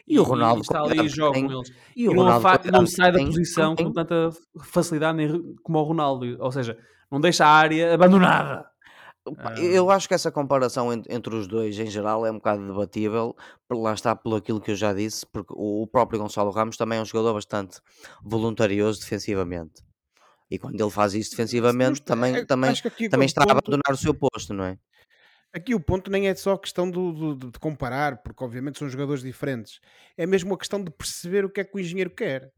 [0.06, 1.72] E o Ronaldo e está ali e joga com eles.
[1.94, 4.30] E, o não, Ronaldo, não sai da posição com tanta
[4.64, 5.18] facilidade
[5.62, 6.36] como o Ronaldo.
[6.40, 6.78] Ou seja,
[7.10, 8.66] não deixa a área abandonada.
[9.58, 13.36] Eu acho que essa comparação entre os dois em geral é um bocado debatível,
[13.70, 17.02] lá está pelo aquilo que eu já disse, porque o próprio Gonçalo Ramos também é
[17.02, 17.78] um jogador bastante
[18.22, 19.82] voluntarioso defensivamente.
[20.50, 22.72] E quando ele faz isso defensivamente, também, é, também,
[23.10, 24.78] também o está a abandonar o seu posto, não é?
[25.59, 28.88] Aqui o ponto nem é só a questão do, do- de comparar, porque obviamente são
[28.88, 29.81] jogadores diferentes.
[30.16, 32.51] É mesmo a questão de perceber o que é que o engenheiro quer.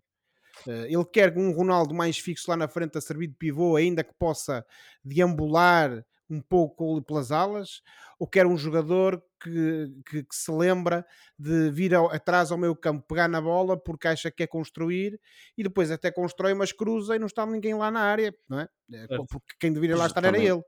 [0.67, 4.05] Eh, Ele quer um Ronaldo mais fixo lá na frente a servir de pivô, ainda
[4.05, 4.65] que possa
[5.05, 7.83] deambular um pouco pelas alas,
[8.19, 11.05] ou quer um jogador que, que- que se lembra
[11.37, 15.19] de vir ao- atrás ao meio campo, pegar na bola porque acha que é construir
[15.59, 18.69] e depois até constrói, mas cruza e não está ninguém lá na área, não é?
[18.93, 19.17] É.
[19.29, 20.63] Porque quem deveria lá estar era ele.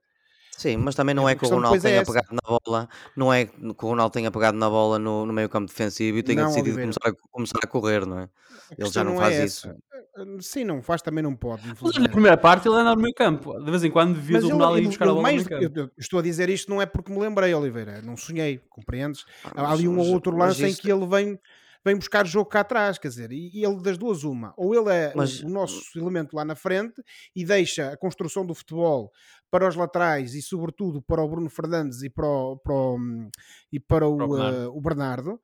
[0.57, 2.13] Sim, mas também não A é que o Ronaldo é tenha essa.
[2.13, 5.49] pegado na bola, não é que o Ronaldo tenha pegado na bola no, no meio
[5.49, 8.23] campo defensivo e tenha Não, decidido começar a, começar a correr, não é?
[8.23, 9.69] A Ele já não é faz essa.
[9.69, 10.43] isso.
[10.43, 13.59] Sim, não faz, também não pode, Mas na primeira parte ele anda no meio campo.
[13.59, 15.49] De vez em quando vias o Ronaldo ir buscar a bola no mais meio do
[15.69, 15.79] campo.
[15.79, 19.25] eu, eu estou a dizer isto não é porque me lembrei, Oliveira, não sonhei, compreendes?
[19.45, 21.39] Ah, Há mas- ali um ou outro lance em isso- que ele vem,
[21.85, 25.13] vem buscar jogo cá atrás, quer dizer, e, ele das duas uma, ou ele é
[25.15, 27.03] o- Mas- o, nosso elemento lá na frente
[27.35, 29.11] e deixa a construção do futebol
[29.51, 33.29] para os laterais e sobretudo para o Bruno Fernandes e para o, para o-
[33.73, 34.57] e para o, Para o Bernardo.
[34.57, 35.41] eh, o Bernardo,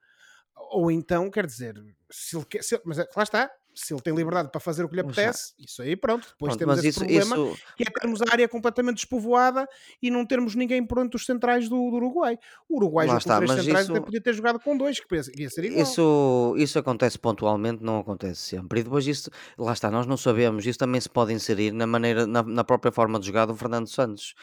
[0.70, 1.74] ou então, quer dizer,
[2.10, 4.88] se ele quer, se mas é- lá está, se ele tem liberdade para fazer o
[4.88, 7.84] que lhe já- apetece, isso aí pronto, depois Pronto, temos esse isso, problema isso, que
[7.84, 9.68] é termos a área completamente despovoada
[10.02, 12.38] e não termos ninguém pronto dos centrais do, do Uruguai.
[12.68, 15.50] O Uruguai já está, três centrais isso- até podia ter jogado com dois, que ia
[15.50, 15.82] ser igual.
[15.82, 18.80] Isso, isso acontece pontualmente, não acontece sempre.
[18.80, 22.26] E depois isso, lá está, nós não sabemos, isso também se pode inserir na maneira,
[22.26, 24.34] na, na própria forma de jogar do Fernando Santos.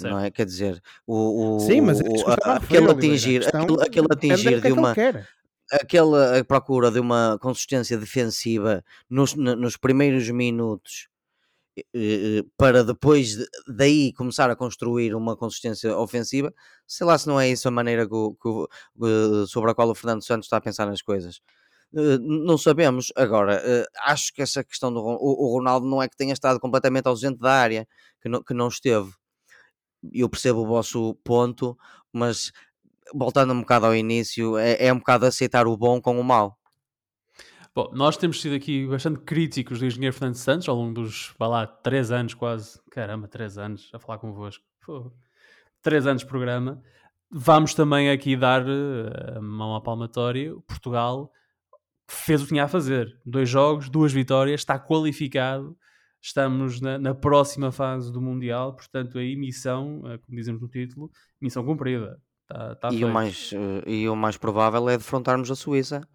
[0.00, 0.28] Não é?
[0.28, 4.56] Quer dizer, o, o, Sim, mas é o- a- aquele atingir, aquele, aquele atingir é
[4.56, 4.92] de que ele uma.
[5.72, 11.08] Aquela procura de uma consistência defensiva nos, nos primeiros minutos
[12.56, 16.52] para depois de- daí começar a construir uma consistência ofensiva,
[16.86, 20.24] sei lá se não é isso a maneira que que sobre a qual o Fernando
[20.24, 21.40] Santos está a pensar nas coisas.
[21.96, 23.12] Eh, não sabemos.
[23.16, 27.06] Agora, eh, acho que essa questão do o Ronaldo não é que tenha estado completamente
[27.08, 27.88] ausente da área,
[28.22, 29.10] que não, que não esteve.
[30.12, 31.76] Eu percebo o vosso ponto,
[32.12, 32.52] mas
[33.14, 36.58] voltando um bocado ao início, é, é um bocado aceitar o bom com o mau.
[37.74, 41.48] Bom, nós temos sido aqui bastante críticos do engenheiro Fernando Santos ao longo dos, vá
[41.48, 42.80] lá, três anos quase.
[42.90, 44.64] Caramba, três anos a falar convosco.
[44.84, 45.12] Pô,
[45.82, 46.80] três anos de programa.
[47.30, 50.54] Vamos também aqui dar eh, a mão à palmatória.
[50.68, 51.32] Portugal
[52.08, 53.20] fez o que tinha a fazer.
[53.26, 55.76] Dois jogos, duas vitórias, está qualificado.
[56.22, 61.10] Estamos na, na próxima fase do Mundial, portanto, aí missão, eh, como dizemos no título,
[61.40, 62.20] missão cumprida.
[62.50, 66.06] Está, está E o, mais, eh, e o mais provável é defrontarmos a Suíça,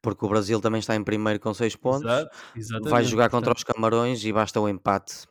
[0.00, 2.02] porque o Brasil também está em primeiro com 6 pontos.
[2.54, 5.26] Exato, Vai jogar contra os Camarões e basta o empate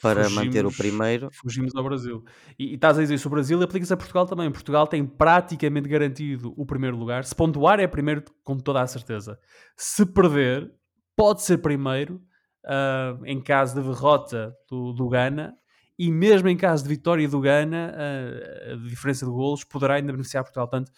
[0.00, 1.28] para manter o fugimos- primeiro.
[1.32, 2.24] Fugimos ao Brasil.
[2.58, 4.50] E, e estás a dizer isso, o Brasil aplica-se a Portugal também.
[4.50, 7.24] Portugal tem praticamente garantido o primeiro lugar.
[7.24, 9.38] Se pontuar, é primeiro com toda a certeza.
[9.76, 10.70] Se perder,
[11.16, 12.20] pode ser primeiro
[12.66, 15.54] ah, em caso de derrota do, do Ghana.
[15.98, 20.12] E mesmo em caso de vitória do Ghana, ah, a diferença de golos poderá ainda
[20.12, 20.68] beneficiar Portugal.
[20.68, 20.92] Portanto,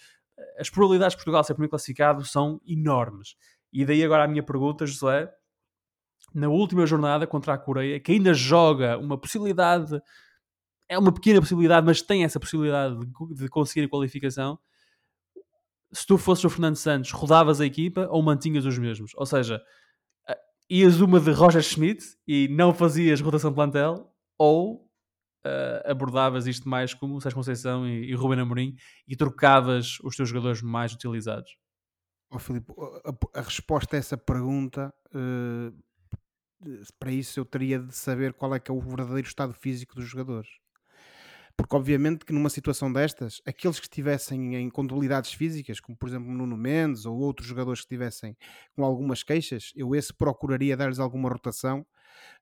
[0.58, 3.36] as probabilidades de Portugal ser primeiro classificado são enormes.
[3.72, 5.30] E daí agora a minha pergunta, José,
[6.34, 10.00] na última jornada contra a Coreia, que ainda joga uma possibilidade,
[10.88, 12.98] é uma pequena possibilidade, mas tem essa possibilidade
[13.34, 14.58] de, conseguir a qualificação.
[15.92, 19.12] Se tu fosses o Fernando Santos, rodavas a equipa ou mantinhas os mesmos?
[19.16, 19.62] Ou seja,
[20.28, 20.36] ah,
[20.70, 24.85] ias uma de Roger Schmidt e não fazias rotação de plantel, ou
[25.46, 28.74] ah, abordavas isto mais como Sérgio Conceição e, e Ruben Amorim
[29.06, 31.56] e trocavas os teus jogadores mais utilizados?
[32.30, 32.72] Ó Filipe,
[33.04, 35.72] a, a resposta a essa pergunta, eh,
[36.98, 40.06] para isso eu teria de saber qual é que é o verdadeiro estado físico dos
[40.06, 40.48] jogadores.
[41.56, 46.08] Porque obviamente que numa situação destas, aqueles que estivessem em com debilidades físicas, como por
[46.08, 48.36] exemplo Nuno Mendes ou outros jogadores que estivessem
[48.74, 51.86] com algumas queixas, eu esse procuraria dar-lhes alguma rotação,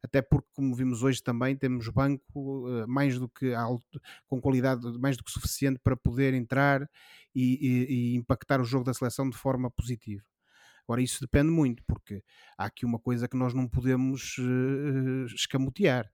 [0.02, 4.86] até porque como vimos hoje também temos banco eh, mais do que alto, com qualidade
[4.98, 6.88] mais do que suficiente para poder entrar
[7.34, 7.58] e,
[7.88, 10.22] e- e impactar o jogo da seleção de forma positiva.
[10.86, 12.22] Agora, isso depende muito, porque
[12.58, 16.10] há aqui uma coisa que nós não podemos eh, escamotear.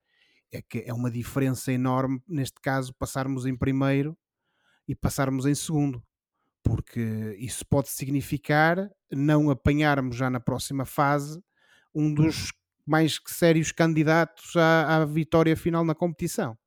[0.51, 4.17] É que é uma diferença enorme, neste caso, passarmos em primeiro
[4.87, 6.03] e passarmos em segundo.
[6.63, 11.41] Porque isso pode significar não apanharmos já na próxima fase
[11.95, 12.51] um dos
[12.91, 16.57] mais que sérios candidatos à, à vitória final na competição.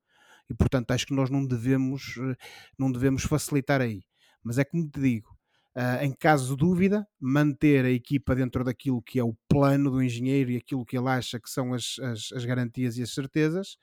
[0.49, 2.37] E portanto acho que nós não devemos, eh,
[2.79, 4.03] não devemos facilitar aí.
[4.43, 5.34] Mas é como te digo,
[5.77, 10.01] Uh, em caso de dúvida, manter a equipa dentro daquilo que é o plano do
[10.01, 13.77] engenheiro e aquilo que ele acha que são as, as, as, garantias e as certezas,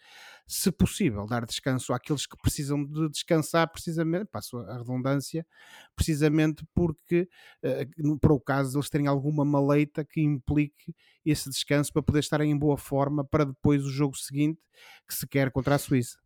[0.47, 5.45] se possível, dar descanso àqueles que precisam de descansar, precisamente, passo a redundância,
[5.93, 7.27] precisamente porque,
[7.62, 12.51] uh, para o caso eles terem alguma maleita que implique esse descanso para poder estarem
[12.51, 14.62] em boa forma para depois o jogo seguinte
[15.06, 16.20] que se quer contra a Suíça.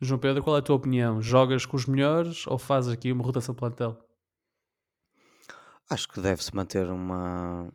[0.00, 1.22] João Pedro, qual é a tua opinião?
[1.22, 3.96] Jogas com os melhores ou fazes aqui uma rotação plantel?
[5.88, 7.72] Acho que deve-se manter uma,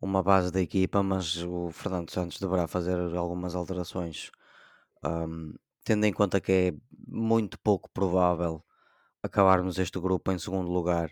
[0.00, 4.30] uma base da equipa, mas o Fernando Santos deverá fazer algumas alterações.
[5.04, 5.54] Um,
[5.84, 6.72] tendo em conta que é
[7.06, 8.64] muito pouco provável
[9.22, 11.10] acabarmos este grupo em segundo lugar,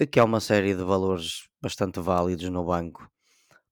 [0.00, 3.06] e que há uma série de valores bastante válidos no banco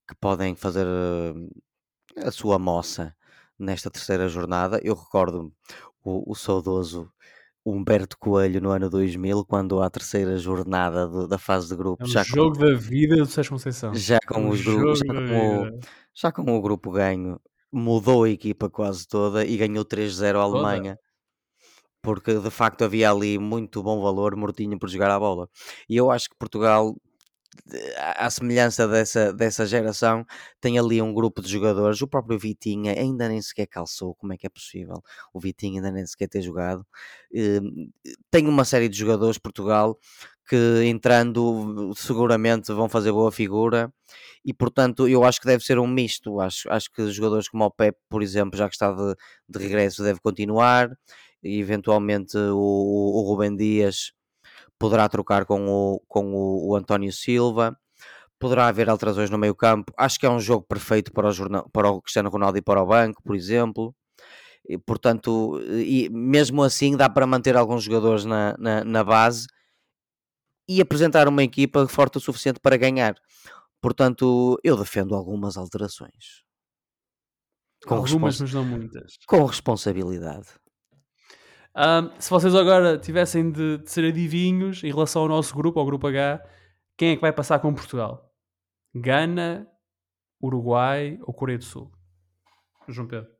[0.07, 3.15] que podem fazer uh, a sua moça
[3.57, 4.79] nesta terceira jornada.
[4.83, 5.51] Eu recordo
[6.09, 7.11] o, o saudoso
[7.65, 12.07] Humberto Coelho no ano 2000, quando a terceira jornada da fase de grupos.
[12.07, 13.93] É um já jogo com, da vida do Sérgio Conceição.
[13.93, 15.79] Já com, é os grupos, já com, o,
[16.13, 17.39] já com o grupo ganho,
[17.71, 20.95] mudou a equipa quase toda e ganhou 3-0 a Alemanha.
[20.95, 21.09] Toda.
[22.01, 25.49] Porque de facto havia ali muito bom valor mortinho por jogar a bola.
[25.87, 26.95] E eu acho que Portugal
[27.97, 30.25] à semelhança dessa, dessa geração,
[30.59, 32.01] tem ali um grupo de jogadores.
[32.01, 35.01] O próprio Vitinha ainda nem sequer calçou, como é que é possível?
[35.33, 36.85] O Vitinha ainda nem sequer ter jogado.
[37.33, 37.89] Hum,
[38.31, 39.97] tem uma série de jogadores, Portugal,
[40.47, 43.93] que entrando seguramente vão fazer boa figura
[44.43, 46.39] e portanto eu acho que deve ser um misto.
[46.39, 49.15] Acho, acho que jogadores como o Pep, por exemplo, já que está de,
[49.47, 50.89] de regresso, deve continuar.
[51.43, 54.11] E eventualmente o, o Rubem Dias
[54.79, 57.77] poderá trocar com o, com o, o António Silva,
[58.39, 59.93] poderá haver alterações no meio campo.
[59.97, 62.81] Acho que é um jogo perfeito para o, jornal, para o Cristiano Ronaldo e para
[62.81, 63.93] o banco, por exemplo.
[64.67, 69.47] E, portanto, e mesmo assim dá para manter alguns jogadores na, na, na base
[70.67, 73.15] e apresentar uma equipa forte o suficiente para ganhar.
[73.81, 76.43] Portanto, eu defendo algumas alterações.
[77.85, 79.17] Com algumas, mas não muitas.
[79.25, 80.47] Com responsabilidade.
[81.75, 85.85] Um, se vocês agora tivessem de, de, ser adivinhos em relação ao nosso grupo, ao
[85.85, 86.43] grupo H,
[86.97, 88.33] quem é que vai passar com Portugal?
[88.93, 89.67] Gana,
[90.41, 91.91] Uruguai ou Coreia do Sul?
[92.87, 93.31] João Pedro.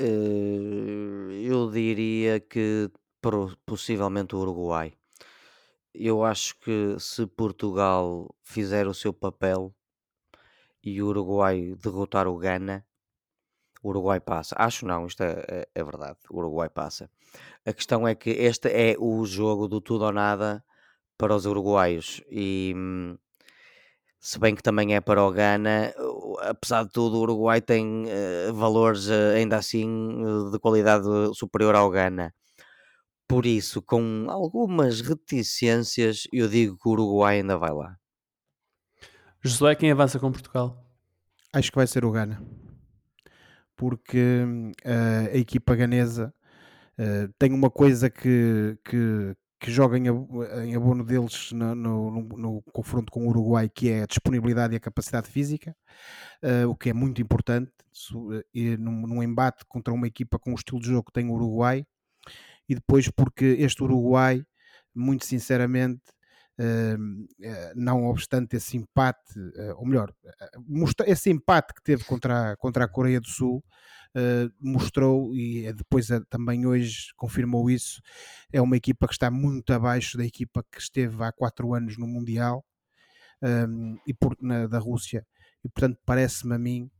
[0.00, 2.90] Uh, eu diria que
[3.66, 4.94] possivelmente o Uruguai.
[5.92, 9.74] Eu acho que se Portugal fizer o seu papel
[10.82, 12.86] e o Uruguai derrotar o Gana,
[13.82, 14.54] o Uruguai passa.
[14.58, 16.18] Acho não, isto é, é, é, verdade.
[16.30, 17.10] O Uruguai passa.
[17.64, 20.64] A questão é que este é o jogo do tudo ou nada
[21.16, 22.22] para os uruguaios.
[22.30, 22.74] E
[24.20, 25.92] se bem que também é para o Ghana,
[26.40, 29.88] apesar de tudo, o Uruguai tem uh, valores uh, ainda assim
[30.24, 32.34] uh, de qualidade superior ao Ghana.
[33.26, 37.96] Por isso, com algumas reticências, eu digo que o Uruguai ainda vai lá.
[39.42, 40.84] Josué, quem avança com Portugal?
[41.52, 42.42] Acho que vai ser o Ghana
[43.78, 44.44] porque
[44.84, 46.34] uh, a equipa ganesa
[46.98, 50.06] uh, tem uma coisa que, que, que joga em,
[50.64, 54.74] em, abono deles no, no, no, no, confronto com o Uruguai, que é a disponibilidade
[54.74, 55.76] e a capacidade física,
[56.42, 57.70] uh, o que é muito importante
[58.52, 61.34] e num, num, embate contra uma equipa com o estilo de jogo que tem o
[61.34, 61.86] Uruguai,
[62.68, 64.44] e depois porque este Uruguai,
[64.94, 66.02] muito sinceramente,
[67.76, 72.84] não obstante esse empate, uh, ou melhor, uh, esse empate que teve contra a, contra
[72.84, 73.62] a Coreia do Sul,
[74.58, 78.00] mostrou e depois também hoje confirmou isso.
[78.52, 82.06] É uma equipa que está muito abaixo da equipa que esteve há quatro anos no
[82.06, 82.64] Mundial
[84.06, 85.24] e por, na, da Rússia,
[85.62, 86.90] e portanto parece-me a mim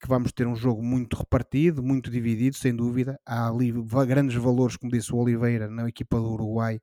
[0.00, 3.18] que vamos ter um jogo muito repartido, muito dividido, sem dúvida.
[3.26, 3.72] Há ali
[4.06, 6.80] grandes valores, como disse o Oliveira, na equipa do Uruguai,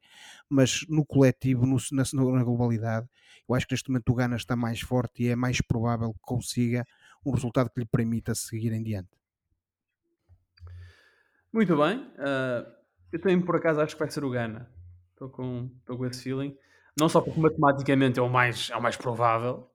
[0.49, 3.07] mas no coletivo, no, na, na, globalidade,
[3.47, 6.19] eu acho que neste momento o Gana está mais forte e é mais provável que
[6.21, 6.85] consiga
[7.25, 9.09] um resultado que lhe permita seguir em diante.
[11.53, 11.99] Muito bem.
[11.99, 12.69] Uh,
[13.13, 14.69] eu também, por acaso, acho que vai ser o Gana.
[15.11, 16.57] Estou com, estou com esse feeling.
[16.99, 19.69] Não só porque matematicamente é o mais, é o mais provável,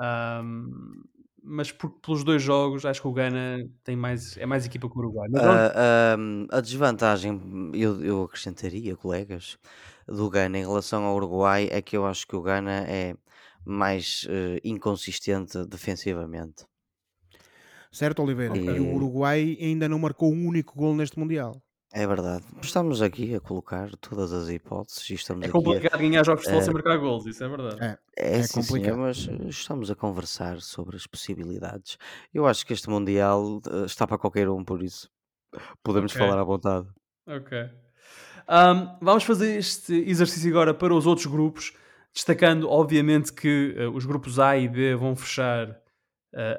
[0.00, 1.04] um,
[1.44, 4.96] mas por, pelos dois jogos acho que o Ghana tem mais, é mais equipa que
[4.96, 5.28] o Uruguai.
[5.28, 9.58] Uh, a desvantagem, eu, eu acrescentaria, colegas,
[10.08, 13.14] do Ghana em relação ao Uruguai é que eu acho que o Ghana é
[13.64, 16.64] mais uh, inconsistente defensivamente.
[17.92, 18.56] Certo, Oliveira?
[18.56, 18.64] E...
[18.64, 21.62] e o Uruguai ainda não marcou um único gol neste Mundial.
[21.94, 22.44] É verdade.
[22.60, 26.46] Estamos aqui a colocar todas as hipóteses e estamos É aqui complicado ganhar jogos de
[26.46, 27.80] futebol sem marcar gols, isso é verdade.
[27.80, 28.98] É, É, é sim, senhor, complicado.
[28.98, 31.96] mas eh, estamos a conversar sobre as possibilidades.
[32.32, 35.08] Eu acho que este Mundial eh, está para qualquer um, por isso
[35.84, 36.88] podemos Ok, falar à vontade.
[37.26, 37.70] ok.
[38.48, 41.72] Um, vamos fazer este exercício agora para os outros grupos,
[42.14, 45.76] destacando, obviamente, que uh, os grupos A e B vão fechar uh,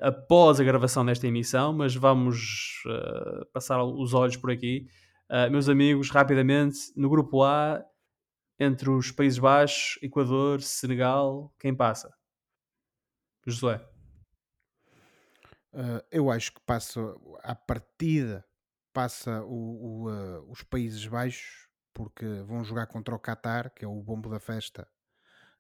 [0.02, 4.88] após a gravação desta emissão, mas vamos uh, passar os olhos por aqui.
[5.52, 7.84] Meus amigos, rapidamente, no grupo A,
[8.60, 12.14] entre os Países Baixos, Equador, Senegal, quem passa?
[13.46, 13.86] Josué.
[16.12, 17.00] eu acho que passa
[17.44, 18.46] a partida
[18.96, 23.88] passa o, o, uh, os Países Baixos, porque vão jogar contra o Qatar, que é
[23.88, 24.88] o bombo da festa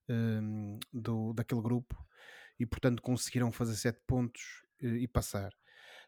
[0.07, 1.97] um, do, daquele grupo,
[2.57, 4.41] e portanto conseguiram fazer 7 pontos
[4.81, 5.51] uh, e passar.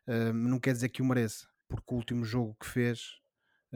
[0.08, 3.20] Uh, não quer dizer que o mereça, porque o último jogo que fez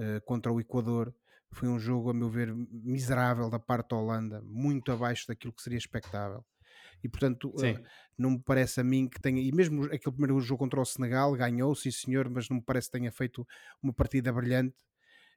[0.02, 1.14] uh, contra o Equador
[1.52, 5.62] foi um jogo, a meu ver, miserável da parte da Holanda, muito abaixo daquilo que
[5.62, 6.44] seria expectável.
[7.04, 7.84] E portanto uh,
[8.18, 11.34] não me parece a mim que tenha, e mesmo aquele primeiro jogo contra o Senegal
[11.34, 13.46] ganhou, sim senhor, mas não me parece que tenha feito
[13.82, 14.76] uma partida brilhante.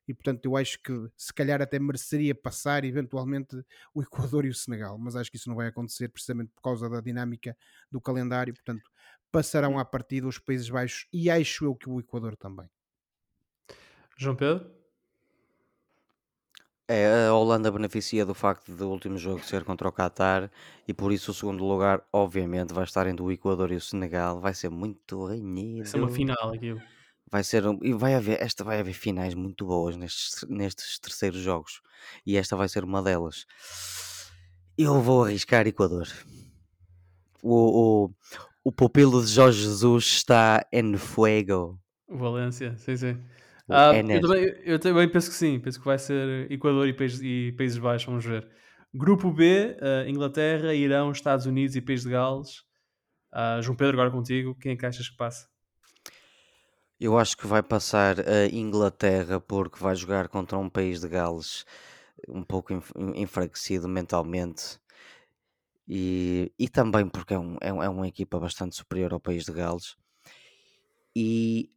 [0.07, 3.57] E portanto eu acho que se calhar até mereceria passar eventualmente
[3.95, 6.89] o Equador e o Senegal, mas acho que isso não vai acontecer precisamente por causa
[6.91, 7.57] da dinâmica
[7.91, 8.89] do calendário, portanto
[9.33, 12.69] passarão à partida os Países Baixos e acho eu que o Equador também.
[14.17, 14.71] João Pedro?
[16.87, 20.51] É, a Holanda beneficia do facto do último jogo ser contra o Qatar
[20.87, 24.39] e por isso o segundo lugar, obviamente, vai estar entre o Equador e o Senegal.
[24.39, 25.79] Vai ser muito renhido.
[25.79, 26.83] Vai ser uma final aquilo.
[27.31, 31.41] Vai ser um, e vai haver, esta vai haver finais muito boas nestes, nestes terceiros
[31.41, 31.81] jogos
[32.25, 33.47] e esta vai ser uma delas.
[34.77, 36.07] Eu vou arriscar Equador.
[37.43, 38.11] O, o,
[38.63, 41.79] o pupilo de Jorge Jesus está en fuego.
[42.09, 43.19] Valência, sim, sim.
[43.69, 47.21] Uh, eu, também, eu, também, penso que sim, penso que vai ser Equador e, Países,
[47.23, 48.47] e Países Baixos, vamos ver.
[48.93, 52.59] Grupo B, uh, Inglaterra, Irão, Estados Unidos e País de Gales.
[53.33, 55.49] Uh, João Pedro, agora contigo, quem é que achas que passa?
[57.01, 61.65] Eu acho que vai passar a Inglaterra porque vai jogar contra um país de Gales
[62.29, 62.73] um pouco
[63.17, 64.79] enfraquecido mentalmente
[65.89, 69.53] e, e também porque é, um, é, é uma equipa bastante superior ao país de
[69.53, 69.97] Gales.
[71.15, 71.71] E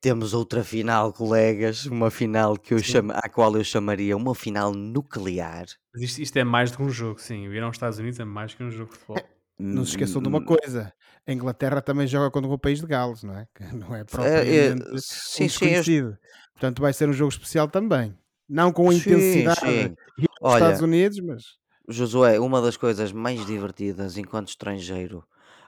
[0.00, 4.72] temos outra final, colegas, uma final que eu chamo, à qual eu chamaria uma final
[4.72, 5.66] nuclear.
[5.92, 7.46] Mas isto, isto é mais do que um jogo, sim.
[7.46, 9.22] O Irão Estados Unidos é mais que um jogo de futebol.
[9.58, 10.92] Não se esqueçam de uma coisa:
[11.26, 13.46] a Inglaterra também joga contra o país de Gales, não é?
[13.54, 16.12] Que não é propriamente é, é, sim, um desconhecido.
[16.12, 16.18] Sim,
[16.54, 18.16] Portanto, vai ser um jogo especial também.
[18.48, 19.94] Não com a sim, intensidade sim.
[20.18, 21.42] dos Estados Unidos, mas.
[21.88, 25.24] Josué, uma das coisas mais divertidas enquanto estrangeiro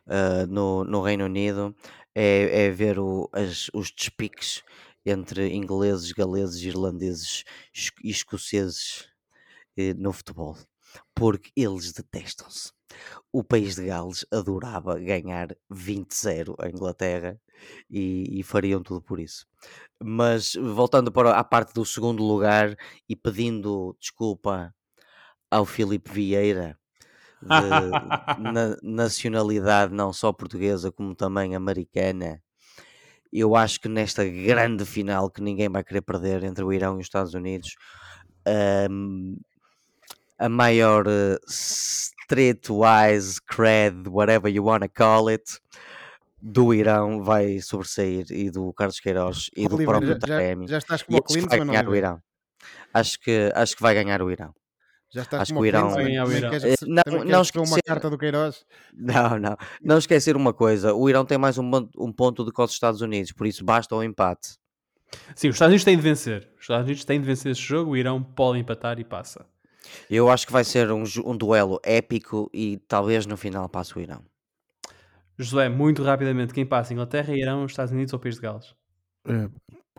[0.06, 1.74] uh, no, no Reino Unido
[2.14, 4.62] é, é ver o, as, os despiques
[5.04, 7.44] entre ingleses, galeses, irlandeses
[8.02, 9.08] e escoceses
[9.76, 10.56] eh, no futebol,
[11.14, 12.70] porque eles detestam-se.
[13.32, 17.40] O país de Gales adorava ganhar 20-0 a Inglaterra
[17.90, 19.46] e, e, fariam tudo por isso.
[20.02, 22.76] Mas voltando para a parte do segundo lugar
[23.08, 24.74] e pedindo desculpa
[25.50, 26.78] ao Filipe Vieira,
[27.42, 32.40] de na, nacionalidade não só portuguesa como também americana.
[33.32, 37.00] Eu acho que nesta grande final que ninguém vai querer perder entre o Irão e
[37.00, 37.74] os Estados Unidos,
[38.90, 39.36] um,
[40.38, 45.58] a maior uh, streetwise cred, whatever you wanna call it,
[46.40, 50.66] do Irão vai sobressair e do Carlos Queiroz e do próprio já, Taremi.
[50.66, 52.20] Já, já estás com o vai ganhar o Irão.
[52.92, 54.52] Acho que, acho que vai ganhar o Irão.
[55.12, 56.00] Já estás Acho que o Irão.
[56.00, 56.50] Irão.
[56.50, 58.64] Queres, não, não esquecer uma carta do Queiroz?
[58.94, 59.56] Não, não.
[59.82, 63.02] Não esquecer uma coisa: o Irão tem mais um, um ponto do que os Estados
[63.02, 64.56] Unidos, por isso basta o empate.
[65.34, 66.48] Sim, os Estados Unidos têm de vencer.
[66.56, 69.44] Os Estados Unidos têm de vencer esse jogo, o Irão pode empatar e passa.
[70.08, 74.00] Eu acho que vai ser um, um duelo épico e talvez no final passe o
[74.00, 74.24] Irão.
[75.38, 76.94] José, muito rapidamente, quem passa?
[76.94, 78.74] Inglaterra, Irão, Estados Unidos ou País de Gales?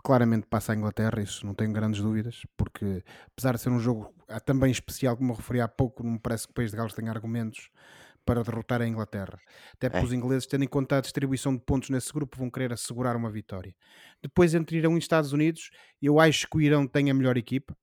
[0.04, 4.14] Claramente passa a Inglaterra, isso não tenho grandes dúvidas, porque apesar de ser um jogo
[4.28, 6.76] ah, também especial, como eu referi há pouco, não me parece que o país de
[6.76, 7.70] Gales tenha argumentos
[8.22, 9.38] para derrotar a Inglaterra.
[9.72, 10.06] Até porque é.
[10.06, 13.30] os ingleses, tendo em conta a distribuição de pontos nesse grupo, vão querer assegurar uma
[13.30, 13.74] vitória.
[14.22, 15.70] Depois, entre Irão e Estados Unidos,
[16.02, 17.74] eu acho que o Irão tem a melhor equipa.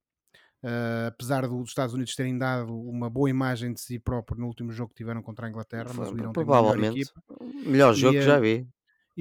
[0.64, 4.72] Uh, apesar dos Estados Unidos terem dado uma boa imagem de si próprio no último
[4.72, 7.24] jogo que tiveram contra a Inglaterra, mas o Irão tem a melhor equipa.
[7.66, 8.68] melhor jogo e, que já vi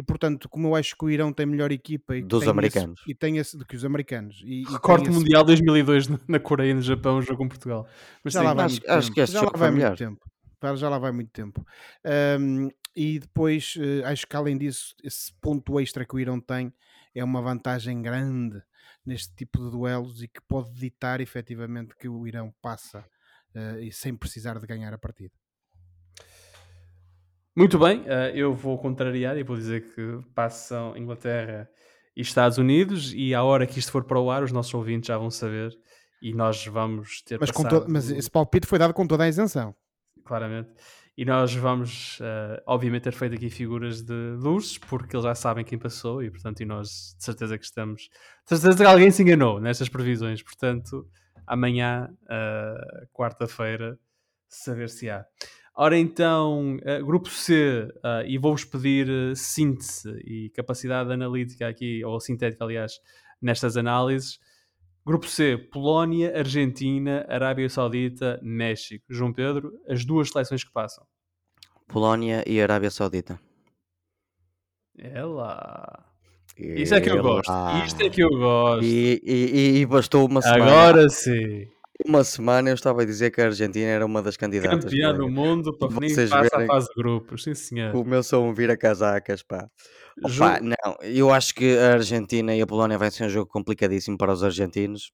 [0.00, 3.10] e portanto, como eu acho que o Irão tem melhor equipa e dos americanos esse,
[3.10, 5.18] e tem esse, do que os americanos e, Recorte esse...
[5.18, 7.86] Mundial 2002 na Coreia e no Japão, jogo com Portugal.
[8.24, 9.14] Mas já sim, lá vai acho, muito acho tempo.
[9.14, 10.30] que este já lá vai muito tempo.
[10.76, 11.66] Já lá vai muito tempo.
[12.40, 16.72] Um, e depois uh, acho que além disso, esse ponto extra que o Irão tem
[17.14, 18.58] é uma vantagem grande
[19.04, 23.04] neste tipo de duelos e que pode ditar efetivamente que o Irão passa
[23.54, 25.34] uh, e sem precisar de ganhar a partida.
[27.56, 31.68] Muito bem, uh, eu vou contrariar e vou dizer que passam Inglaterra
[32.16, 33.12] e Estados Unidos.
[33.14, 35.70] E à hora que isto for para o ar, os nossos ouvintes já vão saber
[36.22, 37.84] e nós vamos ter Mas, com passado...
[37.86, 39.74] to- mas esse palpite foi dado com toda a isenção.
[40.24, 40.70] claramente.
[41.18, 45.64] E nós vamos, eh, obviamente, ter feito aqui figuras de luzes, porque eles já sabem
[45.64, 48.02] quem passou e, portanto, e nós de certeza que estamos.
[48.48, 50.42] De certeza que alguém se enganou nestas previsões.
[50.42, 51.06] Portanto,
[51.46, 53.98] amanhã, eh, quarta-feira,
[54.48, 55.26] saber se há.
[55.82, 62.04] Ora então, eh, grupo C, eh, e vou-vos pedir eh, síntese e capacidade analítica aqui,
[62.04, 63.00] ou sintética, aliás,
[63.40, 64.38] nestas análises.
[65.06, 69.06] Grupo C, Polónia, Argentina, Arábia Saudita, México.
[69.08, 71.02] João Pedro, as duas seleções que passam.
[71.88, 73.40] Polónia e Arábia Saudita.
[74.98, 76.04] É lá.
[76.58, 77.50] Isso é que eu gosto.
[77.50, 77.84] Ela.
[77.86, 78.84] Isto é que eu gosto.
[78.84, 80.62] E, e- e bastou uma semana.
[80.64, 81.66] Agora sim.
[82.06, 84.84] Uma semana eu estava a dizer que a Argentina era uma das candidatas.
[84.84, 85.18] Campeão colega.
[85.18, 87.42] do mundo para Vocês passa a fase de grupos.
[87.44, 87.94] Sim, senhor.
[87.94, 89.68] O meu som vira casacas, pá.
[90.26, 93.50] Ju- Opa, não, eu acho que a Argentina e a Polónia vai ser um jogo
[93.50, 95.12] complicadíssimo para os argentinos.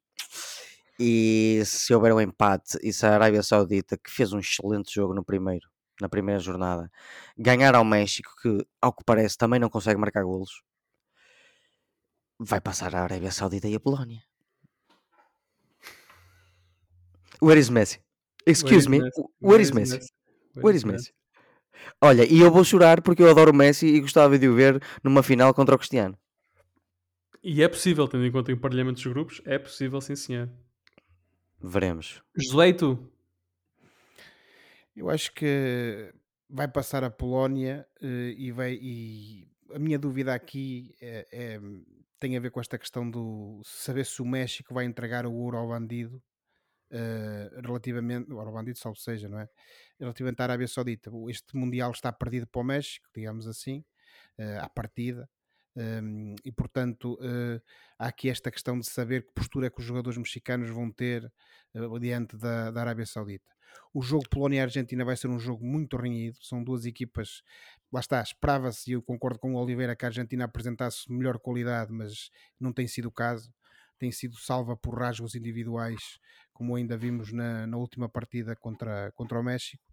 [0.98, 5.12] E se houver um empate e se a Arábia Saudita, que fez um excelente jogo
[5.14, 5.68] no primeiro,
[6.00, 6.90] na primeira jornada,
[7.36, 10.62] ganhar ao México, que ao que parece também não consegue marcar golos,
[12.38, 14.22] vai passar a Arábia Saudita e a Polónia.
[17.40, 17.98] Where is Messi?
[18.46, 19.00] Excuse me,
[19.40, 20.06] where is Messi?
[20.54, 21.12] Where is Messi?
[22.00, 24.82] Olha, e eu vou chorar porque eu adoro o Messi e gostava de o ver
[25.02, 26.18] numa final contra o Cristiano.
[27.42, 30.50] E é possível, tendo em conta o emparelhamento dos grupos, é possível, sim, senhor.
[31.62, 32.22] Veremos.
[32.36, 33.10] Josué, tu?
[34.94, 36.12] Eu acho que
[36.48, 38.78] vai passar a Polónia eh, e vai.
[38.80, 41.60] E a minha dúvida aqui é, é-
[42.18, 45.56] tem a ver com esta questão do saber se o México vai entregar o ouro
[45.58, 46.22] ao bandido
[46.90, 48.30] eh, relativamente.
[48.32, 49.48] Ao bandido, salvo seja, não é?
[49.98, 51.10] Relativamente à Arábia Saudita.
[51.28, 53.84] Este Mundial está perdido para o México, digamos assim,
[54.38, 55.28] eh, à partida.
[55.78, 57.60] Um, e portanto eh,
[57.98, 61.30] há aqui esta questão de saber que postura é que os jogadores mexicanos vão ter
[61.74, 63.50] eh, diante da, da Arábia Saudita.
[63.92, 66.38] O jogo Polónia-Argentina vai ser um jogo muito renhido.
[66.40, 67.42] São duas equipas.
[67.92, 71.92] Lá está, esperava-se, e eu concordo com o Oliveira, que a Argentina apresentasse melhor qualidade,
[71.92, 73.52] mas não tem sido o caso.
[73.98, 76.18] Tem sido salva por rasgos individuais,
[76.56, 79.84] como ainda vimos na, na última partida contra, contra o México.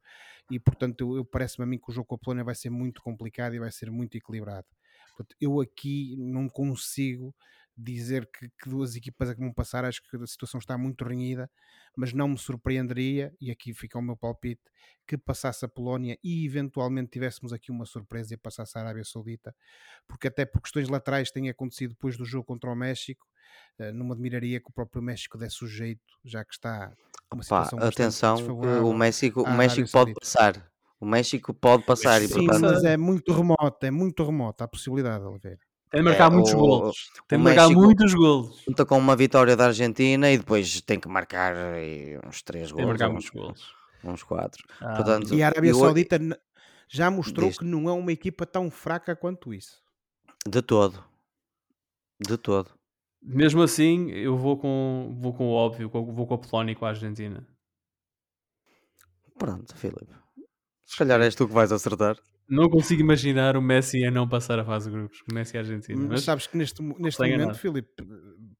[0.50, 3.02] E portanto, eu, parece-me a mim que o jogo com a Polónia vai ser muito
[3.02, 4.68] complicado e vai ser muito equilibrado.
[5.10, 7.36] Portanto, eu aqui não consigo
[7.76, 11.04] dizer que, que duas equipas é que vão passar, acho que a situação está muito
[11.04, 11.50] renhida,
[11.98, 14.62] mas não me surpreenderia, e aqui fica o meu palpite,
[15.08, 19.56] que passasse a Polónia e eventualmente tivéssemos aqui uma surpresa e passasse a Arábia Saudita,
[20.08, 23.28] porque até por questões laterais tem acontecido depois do jogo contra o México,
[23.94, 26.92] não me admiraria que o próprio México desse o jeito, já que está
[27.32, 28.36] numa Pá, situação bastante atenção,
[28.88, 30.20] o México, o México pode Saudita.
[30.20, 30.72] passar.
[31.00, 34.68] O México pode passar e Sim, portanto mas é muito remota, é muito remota a
[34.68, 35.60] possibilidade, Oliveira.
[35.92, 36.96] Tem de marcar É, muitos o- golos.
[37.28, 38.62] Tem de marcar México- muitos golos.
[38.66, 42.78] conta com uma vitória da Argentina e depois tem que marcar aí uns 3 Tem
[42.78, 43.74] de gols, marcar uns, muitos golos.
[44.04, 44.64] uns 4.
[44.80, 46.18] Ah, Portanto, E a Arábia eu- Saudita
[46.88, 47.58] já mostrou Diz.
[47.60, 49.82] que não é uma equipa tão fraca quanto isso.
[50.48, 51.04] De todo.
[52.20, 52.72] De todo.
[53.24, 56.86] Mesmo assim, eu vou com, vou com o óbvio, vou com a Polónia e com
[56.86, 57.48] a Argentina.
[59.40, 60.14] Pronto, Filipe.
[60.86, 62.18] Se calhar és tu que vais acertar.
[62.48, 65.24] Não consigo imaginar o Messi a não passar a fase de grupos.
[65.32, 65.98] O Messi e a Argentina.
[66.02, 67.58] Mas Mas sabes que neste, neste momento, enganado.
[67.58, 67.90] Filipe,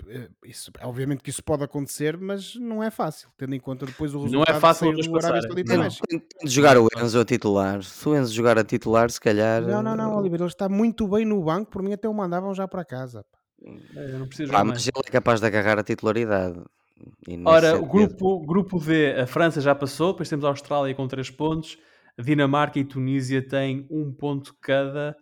[0.08, 4.16] eh, isso, obviamente que isso pode acontecer, mas não é fácil, tendo em conta depois
[4.16, 5.66] o Não é resultado fácil Arábia passarem.
[6.08, 7.84] Tem, de jogar o Enzo a titular.
[7.84, 9.62] Se o Enzo jogar a titular, se calhar.
[9.62, 12.14] Não, não, não, eh, Oliveira, ele está muito bem no banco, por mim até o
[12.14, 13.24] mandavam já para casa.
[13.30, 13.43] pá.
[13.96, 14.88] É, eu não preciso jogar mas mais.
[14.88, 16.62] ele é capaz de agarrar a titularidade.
[17.46, 21.30] Ora, o grupo, grupo D, a França já passou, depois temos a Austrália com 3
[21.32, 21.78] pontos,
[22.18, 25.16] a Dinamarca e Tunísia têm um ponto cada.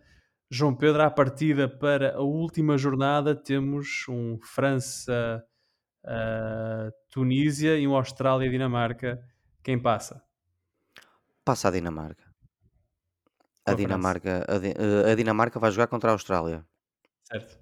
[0.49, 5.41] João Pedro, à partida para a última jornada, temos um França,
[6.03, 9.19] ah, Tunísia e um Austrália e Dinamarca.
[9.63, 10.21] Quem passa?
[11.45, 12.23] Passa a Dinamarca.
[13.65, 13.75] A a.
[13.75, 16.65] Dinamarca, a, eh, a Dinamarca vai jogar contra a Austrália.
[17.23, 17.60] Certo.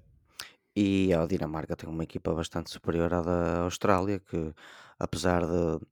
[0.75, 4.53] E a Dinamarca tem uma equipa bastante superior à da Austrália, que
[4.99, 5.85] apesar de,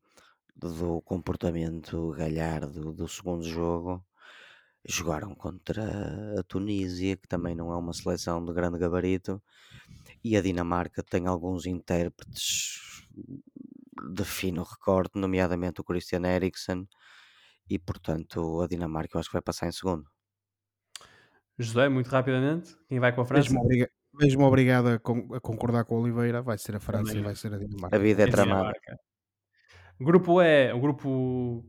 [0.56, 4.06] do comportamento galhardo do segundo jogo,
[4.88, 9.42] jogaram contra a Tunísia, que também não é uma seleção de grande gabarito,
[10.24, 13.08] e a Dinamarca tem alguns intérpretes
[14.16, 16.88] de fino recorte, nomeadamente o Christian Eriksen,
[17.70, 20.10] e portanto a Dinamarca eu acho que vai passar em segundo.
[21.58, 23.60] José, muito rapidamente, quem vai com a França?
[23.62, 23.90] Obriga-
[24.20, 27.22] vejo-me obrigado a, con- a concordar com o Oliveira, vai ser a França Também e
[27.22, 27.58] vai ser a
[27.92, 28.00] A Dinamarca.
[28.06, 28.74] vida é É tramada.
[30.00, 31.66] O grupo E, o grupo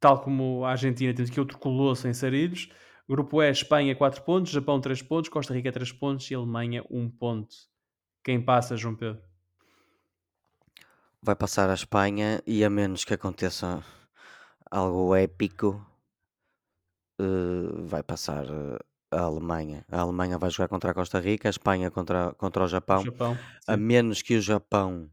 [0.00, 2.68] tal como a Argentina, temos aqui outro colosso em Sarilhos.
[3.08, 7.10] Grupo E, Espanha 4 pontos, Japão 3 pontos, Costa Rica 3 pontos e Alemanha 1
[7.10, 7.54] ponto.
[8.24, 9.22] Quem passa, João Pedro?
[11.26, 13.68] Vai passar a Espanha e a menos que aconteça
[14.70, 15.70] algo épico,
[17.20, 18.78] uh, vai passar uh,
[19.12, 19.84] a Alemanha.
[19.90, 23.04] A Alemanha vai jogar contra a Costa Rica, a Espanha contra, contra o Japão.
[23.04, 25.10] Japão a menos que o Japão.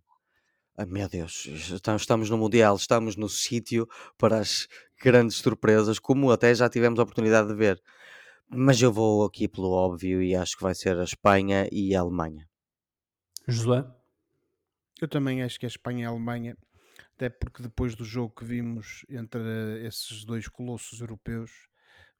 [0.78, 3.88] Ah, meu Deus, estamos, estamos no Mundial, estamos no sítio
[4.18, 4.68] para as
[5.02, 7.82] grandes surpresas, como até já tivemos a oportunidade de ver.
[8.50, 12.00] Mas eu vou aqui pelo óbvio e acho que vai ser a Espanha e a
[12.00, 12.48] Alemanha.
[13.48, 13.86] Josué?
[15.02, 16.58] Eu também acho que a Espanha e a Alemanha,
[17.16, 21.52] até porque depois do jogo que vimos entre esses dois colossos europeus,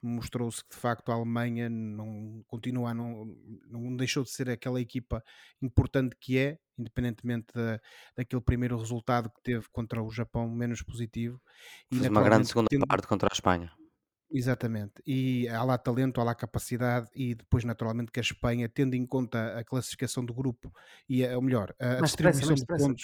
[0.02, 3.36] mostrou-se que de facto a Alemanha não continua, não,
[3.68, 5.22] não deixou de ser aquela equipa
[5.60, 7.80] importante que é, independentemente da,
[8.16, 11.40] daquele primeiro resultado que teve contra o Japão menos positivo.
[11.90, 12.86] E Fez uma grande segunda tendo...
[12.86, 13.72] parte contra a Espanha.
[14.32, 18.94] Exatamente, e há lá talento, há lá capacidade, e depois, naturalmente, que a Espanha, tendo
[18.94, 20.72] em conta a classificação do grupo
[21.08, 23.02] e, ou melhor, a mais distribuição de pontos,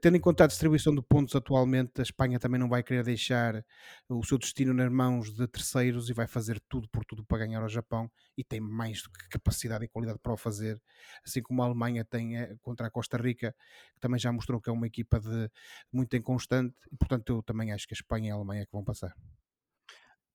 [0.00, 3.64] tendo em conta a distribuição de pontos atualmente, a Espanha também não vai querer deixar
[4.08, 7.62] o seu destino nas mãos de terceiros e vai fazer tudo por tudo para ganhar
[7.62, 10.80] ao Japão e tem mais do que capacidade e qualidade para o fazer,
[11.24, 13.54] assim como a Alemanha tem eh, contra a Costa Rica,
[13.94, 15.50] que também já mostrou que é uma equipa de
[15.92, 18.72] muito inconstante, e portanto eu também acho que a Espanha e a Alemanha é que
[18.72, 19.14] vão passar.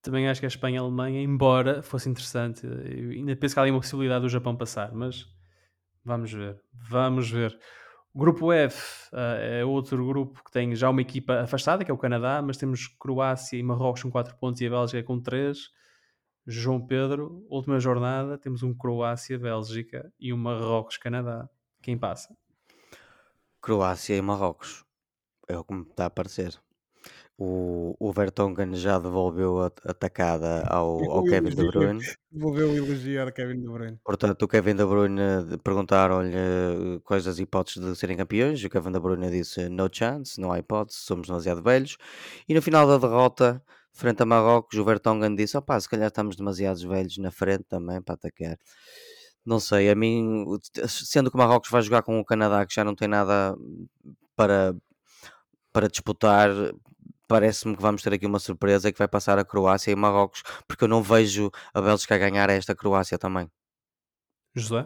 [0.01, 3.60] Também acho que a Espanha e a Alemanha, embora fosse interessante, eu ainda penso que
[3.60, 5.26] há ali uma possibilidade do Japão passar, mas
[6.04, 7.58] vamos ver, vamos ver.
[8.16, 11.97] Grupo F uh, é outro grupo que tem já uma equipa afastada, que é o
[11.97, 15.57] Canadá, mas temos Croácia e Marrocos com 4 pontos e a Bélgica com 3.
[16.45, 21.49] João Pedro, última jornada, temos um Croácia-Bélgica e um Marrocos-Canadá.
[21.82, 22.38] Quem passa?
[23.61, 24.86] Croácia e Marrocos.
[25.47, 26.61] É o que me está a parecer
[27.38, 31.99] o, o Vertonghen já devolveu a atacada ao, ao Kevin De Bruyne.
[32.31, 32.69] Devolveu
[33.21, 33.99] ao Kevin De Bruyne.
[34.03, 38.59] Portanto, o Kevin De Bruyne perguntaram-lhe eh, quais as hipóteses de serem campeões.
[38.61, 41.97] E o Kevin De Bruyne disse: No chance, não há hipótese, somos demasiado velhos.
[42.47, 46.36] E no final da derrota, frente a Marrocos, o Vertonghen disse: Opá, se calhar estamos
[46.36, 48.57] demasiados velhos na frente também para atacar.
[49.45, 50.45] Não sei, a mim,
[50.88, 53.55] sendo que o Marrocos vai jogar com o Canadá, que já não tem nada
[54.36, 54.73] para,
[55.73, 56.49] para disputar,
[57.34, 60.84] parece-me que vamos ter aqui uma surpresa que vai passar a Croácia e Marrocos, porque
[60.84, 63.49] eu não vejo a Bélgica a ganhar esta Croácia também.
[64.53, 64.86] José?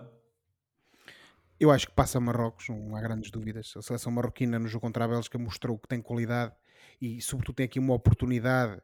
[1.59, 3.73] Eu acho que passa Marrocos, não há grandes dúvidas.
[3.75, 6.53] A seleção marroquina no jogo contra a Bélgica mostrou que tem qualidade
[7.01, 8.81] e, sobretudo, tem aqui uma oportunidade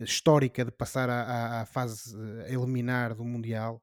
[0.00, 2.16] histórica de passar à, fase
[2.48, 3.80] a eliminar do Mundial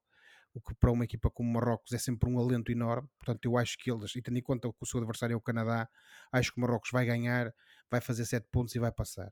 [0.54, 3.08] o que para uma equipa como Marrocos é sempre um alento enorme.
[3.18, 5.42] Portanto, eu acho que eles, e tendo em conta que o seu adversário é o
[5.42, 5.88] Canadá,
[6.34, 7.54] acho que o Marrocos vai ganhar,
[7.92, 9.32] vai fazer 7 pontos e vai passar.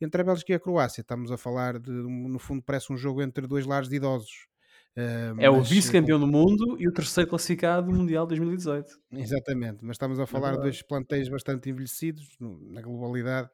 [0.00, 3.22] Entre a Bélgica e a Croácia, estamos a falar de, no fundo, parece um jogo
[3.22, 4.48] entre dois lares de idosos.
[4.96, 8.98] Uh, é o vice-campeão do mundo e o terceiro classificado do Mundial 2018.
[9.12, 13.48] Exatamente, mas estamos a falar é de dois plantéis bastante envelhecidos na globalidade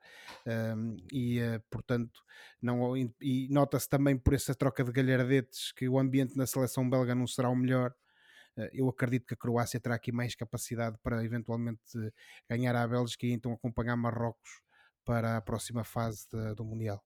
[0.47, 2.23] um, e, uh, portanto,
[2.63, 7.15] não, e nota-se também por essa troca de galhardetes que o ambiente na seleção belga
[7.15, 7.93] não será o melhor.
[8.57, 11.81] Uh, eu acredito que a Croácia terá aqui mais capacidade para eventualmente
[12.49, 14.63] ganhar a Bélgica e então acompanhar Marrocos
[15.05, 17.03] para a próxima fase de, do Mundial.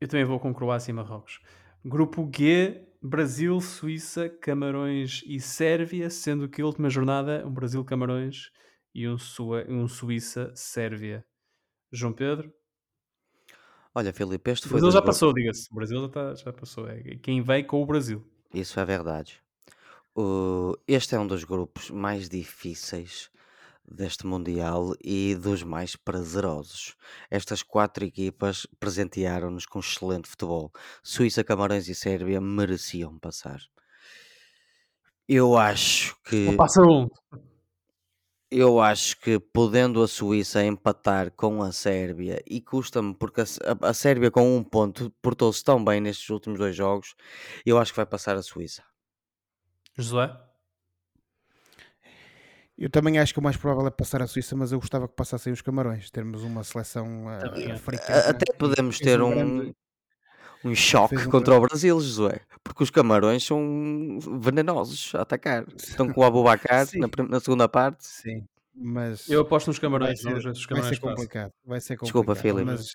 [0.00, 1.40] Eu também vou com Croácia e Marrocos.
[1.84, 8.50] Grupo G, Brasil, Suíça, Camarões e Sérvia, sendo que a última jornada um Brasil, Camarões
[8.94, 11.24] e um, Sua, um Suíça, Sérvia.
[11.92, 12.52] João Pedro?
[13.94, 14.78] Olha, Filipe, este foi.
[14.78, 15.68] O Brasil já passou, diga-se.
[15.70, 16.88] O Brasil já, tá, já passou.
[16.88, 18.26] É quem veio com o Brasil.
[18.52, 19.40] Isso é verdade.
[20.16, 23.30] Uh, este é um dos grupos mais difíceis
[23.86, 26.96] deste Mundial e dos mais prazerosos.
[27.30, 30.72] Estas quatro equipas presentearam-nos com excelente futebol.
[31.02, 33.60] Suíça, Camarões e Sérvia mereciam passar.
[35.28, 36.54] Eu acho que.
[36.56, 37.08] Passa um.
[38.50, 43.90] Eu acho que podendo a Suíça empatar com a Sérvia e custa-me porque a, a,
[43.90, 47.14] a Sérvia com um ponto portou-se tão bem nestes últimos dois jogos,
[47.66, 48.84] eu acho que vai passar a Suíça.
[49.96, 50.30] José?
[52.76, 55.14] Eu também acho que o mais provável é passar a Suíça, mas eu gostava que
[55.14, 58.30] passassem os Camarões, termos uma seleção uh, africana.
[58.30, 59.72] Até podemos ter um.
[60.64, 65.66] Um choque um contra o Brasil, Josué, porque os Camarões são venenosos a atacar.
[65.76, 68.06] Estão com o Abubacar na, na segunda parte.
[68.06, 71.52] Sim, mas eu aposto nos Camarões, vai ser, os Camarões vai ser complicado.
[71.64, 72.24] Vai ser complicado.
[72.24, 72.64] Desculpa, Filipe.
[72.64, 72.92] Mas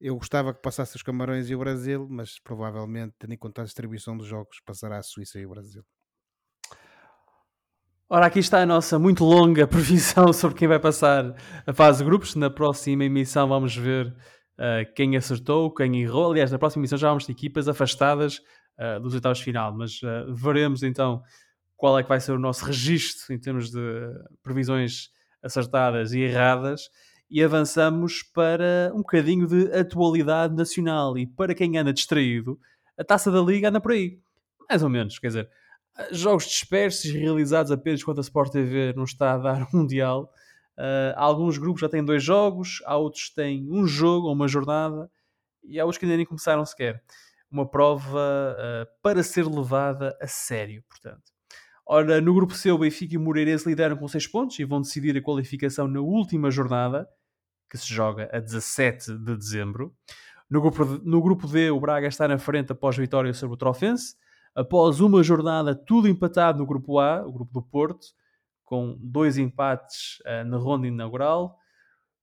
[0.00, 3.64] eu gostava que passasse os Camarões e o Brasil, mas provavelmente, tendo em conta a
[3.64, 5.84] distribuição dos jogos, passará a Suíça e o Brasil.
[8.08, 11.34] Ora, aqui está a nossa muito longa previsão sobre quem vai passar
[11.66, 12.34] a fase de grupos.
[12.34, 14.12] Na próxima emissão vamos ver
[14.60, 16.30] uh, quem acertou, quem errou.
[16.30, 18.38] Aliás, na próxima emissão já vamos ter equipas afastadas
[18.78, 21.22] uh, dos oitavos de final, mas uh, veremos então
[21.76, 23.80] qual é que vai ser o nosso registro em termos de
[24.42, 25.08] previsões
[25.42, 26.90] acertadas e erradas.
[27.30, 31.16] E avançamos para um bocadinho de atualidade nacional.
[31.16, 32.58] E para quem anda distraído,
[32.98, 34.18] a taça da Liga anda por aí.
[34.68, 35.50] Mais ou menos, quer dizer,
[36.10, 40.30] jogos dispersos realizados apenas quando a Sport TV não está a dar um Mundial.
[40.80, 44.48] Uh, alguns grupos já têm dois jogos, há outros que têm um jogo ou uma
[44.48, 45.10] jornada,
[45.62, 47.02] e há outros que ainda nem começaram sequer.
[47.50, 51.30] Uma prova uh, para ser levada a sério, portanto.
[51.84, 54.80] Ora, no grupo C, o Benfica e o Moreirense lideram com 6 pontos e vão
[54.80, 57.06] decidir a qualificação na última jornada,
[57.68, 59.94] que se joga a 17 de dezembro.
[60.48, 64.14] No grupo, no grupo D, o Braga está na frente após vitória sobre o Trofense.
[64.54, 68.06] Após uma jornada tudo empatado no grupo A, o grupo do Porto,
[68.70, 71.58] com dois empates uh, na ronda inaugural.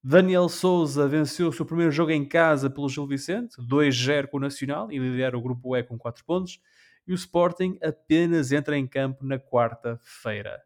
[0.02, 4.40] Daniel Souza venceu o seu primeiro jogo em casa pelo Gil Vicente, 2-0 com o
[4.40, 6.62] Nacional, e lidera o grupo E com 4 pontos.
[7.06, 10.64] E o Sporting apenas entra em campo na quarta-feira.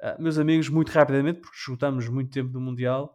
[0.00, 3.14] Uh, meus amigos, muito rapidamente, porque esgotamos muito tempo do Mundial,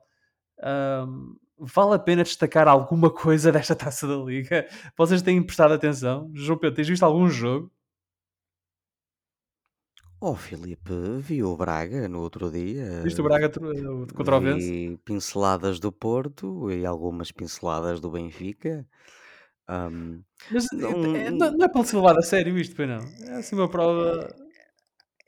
[0.59, 4.67] uh, vale a pena destacar alguma coisa desta taça da Liga?
[4.95, 6.29] Vocês têm prestado atenção?
[6.35, 7.71] João Pedro, tens visto algum jogo?
[10.19, 13.01] Oh, Filipe, vi o Braga no outro dia.
[13.03, 13.51] Viste o Braga
[14.15, 14.65] contra o Vence?
[14.65, 18.85] Vi pinceladas do Porto e algumas pinceladas do Benfica.
[19.69, 22.99] Um, Mas não, é, não, não é para se levar a sério isto, pois não?
[23.27, 24.33] É assim uma prova.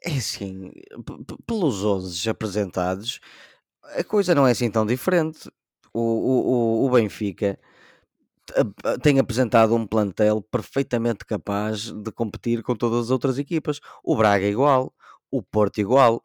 [0.04, 0.72] É assim,
[1.46, 3.20] pelos 11 apresentados,
[3.84, 5.52] a coisa não é assim tão diferente
[5.94, 7.60] o, o, o Benfica
[9.02, 13.80] tem apresentado um plantel perfeitamente capaz de competir com todas as outras equipas.
[14.04, 14.94] O Braga é igual,
[15.32, 16.24] o Porto é igual.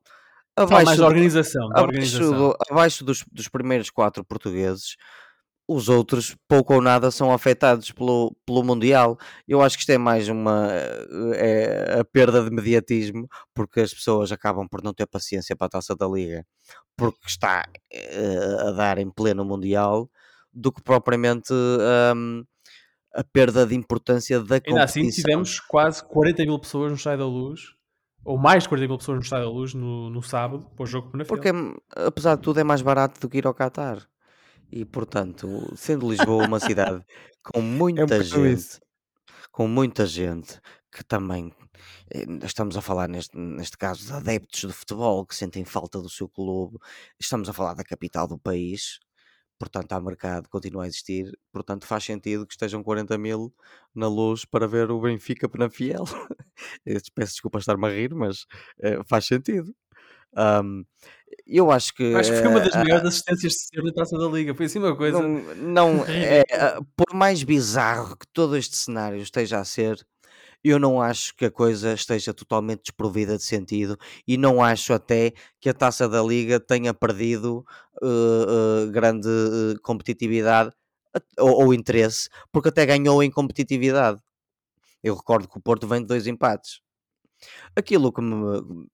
[0.57, 4.95] Abaixo, mais da organização, da abaixo, abaixo dos, dos, primeiros quatro portugueses,
[5.66, 9.18] os outros pouco ou nada são afetados pelo, pelo Mundial.
[9.49, 10.68] Eu acho que isto é mais uma
[11.35, 15.70] é a perda de mediatismo, porque as pessoas acabam por não ter paciência para a
[15.70, 16.47] taça da Liga,
[16.97, 20.09] porque está uh, a dar em pleno Mundial,
[20.55, 22.45] do que propriamente um,
[23.15, 24.77] a perda de importância da competição.
[24.77, 27.61] Ainda assim, tivemos quase 40 mil pessoas no Estádio da Luz,
[28.25, 30.87] ou mais de 40 mil pessoas no Estádio da Luz no, no sábado, para o
[30.87, 31.51] jogo na Porque,
[31.95, 34.07] apesar de tudo, é mais barato do que ir ao Qatar.
[34.71, 37.05] E, portanto, sendo Lisboa uma cidade
[37.43, 38.81] com muita é gente,
[39.53, 41.53] com muita gente que também
[42.13, 46.09] eh, estamos a falar neste, neste caso de adeptos de futebol que sentem falta do
[46.09, 46.79] seu clube,
[47.21, 48.99] estamos a falar da capital do país,
[49.65, 53.53] portanto há mercado, continua a existir, portanto faz sentido que estejam 40 mil
[53.95, 56.05] na luz para ver o Benfica Penafiel.
[57.15, 58.47] Peço desculpa estar-me a rir, mas
[58.79, 59.75] é, faz sentido.
[60.37, 60.85] Um,
[61.47, 62.15] eu acho que.
[62.15, 64.55] Acho que foi uma das uh, maiores assistências de ser na taça da Liga.
[64.55, 65.23] Foi assim uma coisa.
[65.23, 70.05] Não, não é, uh, por mais bizarro que todo este cenário esteja a ser,
[70.65, 75.35] eu não acho que a coisa esteja totalmente desprovida de sentido e não acho até
[75.61, 77.65] que a taça da Liga tenha perdido
[78.03, 80.73] uh, uh, grande uh, competitividade
[81.39, 84.21] ou, ou, interesse, porque até ganhou em competitividade.
[85.03, 86.81] Eu recordo que o Porto vem de dois empates.
[87.77, 88.89] Aquilo que me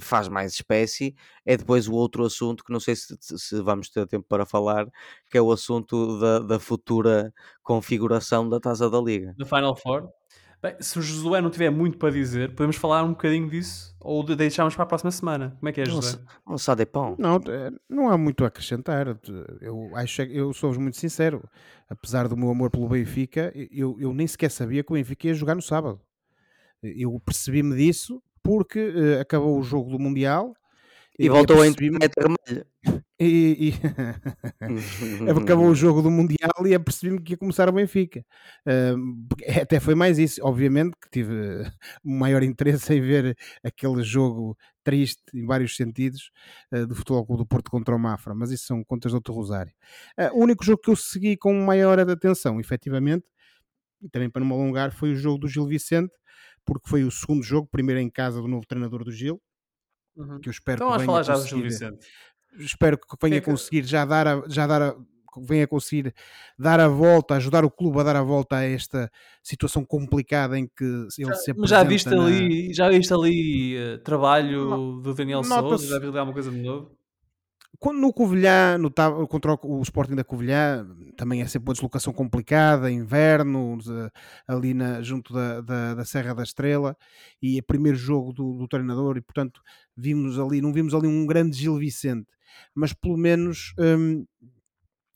[0.00, 4.06] faz mais espécie é depois o outro assunto que não sei se, se vamos ter
[4.06, 4.86] tempo para falar,
[5.30, 9.34] que é o assunto da, da futura configuração da taça da Liga.
[9.36, 10.08] Do Final Four?
[10.62, 14.22] Bem, se o Josué não tiver muito para dizer, podemos falar um bocadinho disso ou
[14.22, 15.56] deixamos para a próxima semana.
[15.58, 16.20] Como é que é, Josué?
[16.46, 17.16] Um só de pão.
[17.18, 19.08] Não, eh, não há muito a acrescentar.
[19.60, 21.42] Eu acho eu sou muito sincero.
[21.88, 25.34] Apesar do meu amor pelo Benfica, eu, eu nem sequer sabia que o Benfica ia
[25.34, 26.00] jogar no sábado.
[26.80, 30.54] Eu percebi-me disso porque uh, acabou o jogo do Mundial
[31.18, 32.66] e voltou a vermelha.
[33.20, 33.72] E, e...
[35.40, 38.24] acabou o jogo do Mundial e apercebi-me que ia começar o Benfica.
[38.66, 41.32] Uh, até foi mais isso, obviamente, que tive
[42.02, 46.30] maior interesse em ver aquele jogo triste em vários sentidos
[46.72, 49.32] uh, do Futebol Clube do Porto contra o Mafra, mas isso são contas de outro
[49.32, 49.72] rosário.
[50.18, 53.26] Uh, o único jogo que eu segui com maior atenção, efetivamente,
[54.00, 56.12] e também para não me alongar, foi o jogo do Gil Vicente,
[56.64, 59.40] porque foi o segundo jogo, primeiro em casa do novo treinador do Gil,
[60.16, 60.40] uhum.
[60.40, 62.06] que eu espero então, que venha falar já do Gil Vicente.
[62.58, 63.50] Espero que venha que...
[63.50, 64.96] conseguir já dar a, já dar a,
[65.38, 66.14] venha conseguir
[66.58, 69.10] dar a volta, ajudar o clube a dar a volta a esta
[69.42, 71.66] situação complicada em que ele já, se apresenta.
[71.66, 72.24] Já viste na...
[72.24, 75.86] ali, já viste ali uh, trabalho do Daniel Souza?
[75.86, 76.90] Já viste alguma coisa de novo?
[77.82, 78.92] Quando no Covilhã, no,
[79.26, 83.76] contra o Sporting da Covilhã, também é sempre uma deslocação complicada, inverno,
[84.46, 86.96] ali na, junto da, da, da, Serra da Estrela,
[87.42, 89.60] e é primeiro jogo do, do, treinador, e portanto
[89.96, 92.28] vimos ali, não vimos ali um grande Gil Vicente,
[92.72, 94.24] mas pelo menos hum,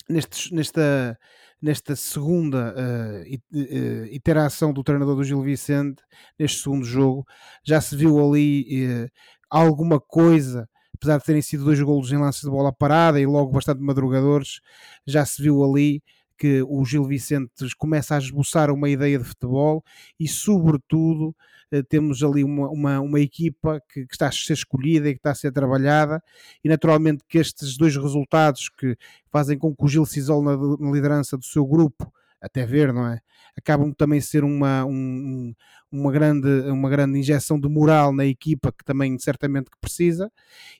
[0.08, 1.16] nestes, nesta,
[1.62, 6.02] nesta segunda uh, iteração do treinador do Gil Vicente,
[6.36, 7.24] neste segundo jogo,
[7.64, 9.08] já se viu ali uh,
[9.48, 13.52] alguma coisa, apesar de terem sido dois golos em lance de bola parada e logo
[13.52, 14.60] bastante madrugadores,
[15.06, 16.02] já se viu ali
[16.38, 19.82] que o Gil Vicente começa a esboçar uma ideia de futebol
[20.18, 21.34] e, sobretudo,
[21.70, 25.18] eh, temos ali uma, uma, uma equipa que, que, está a ser escolhida e que
[25.18, 26.22] está a ser trabalhada,
[26.62, 28.96] e naturalmente que estes dois resultados que
[29.30, 32.92] fazem com que o Gil se isole na, na liderança do seu grupo, até ver,
[32.92, 33.20] não é?
[33.56, 35.54] Acabam também ser uma, um,
[35.90, 40.30] uma, grande, uma grande injeção de moral na equipa que também certamente que precisa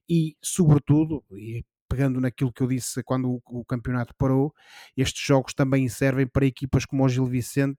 [0.08, 4.52] e, sobretudo, e pegando naquilo que eu disse quando o, campeonato parou,
[4.96, 7.78] estes jogos também servem para equipas como o Gil Vicente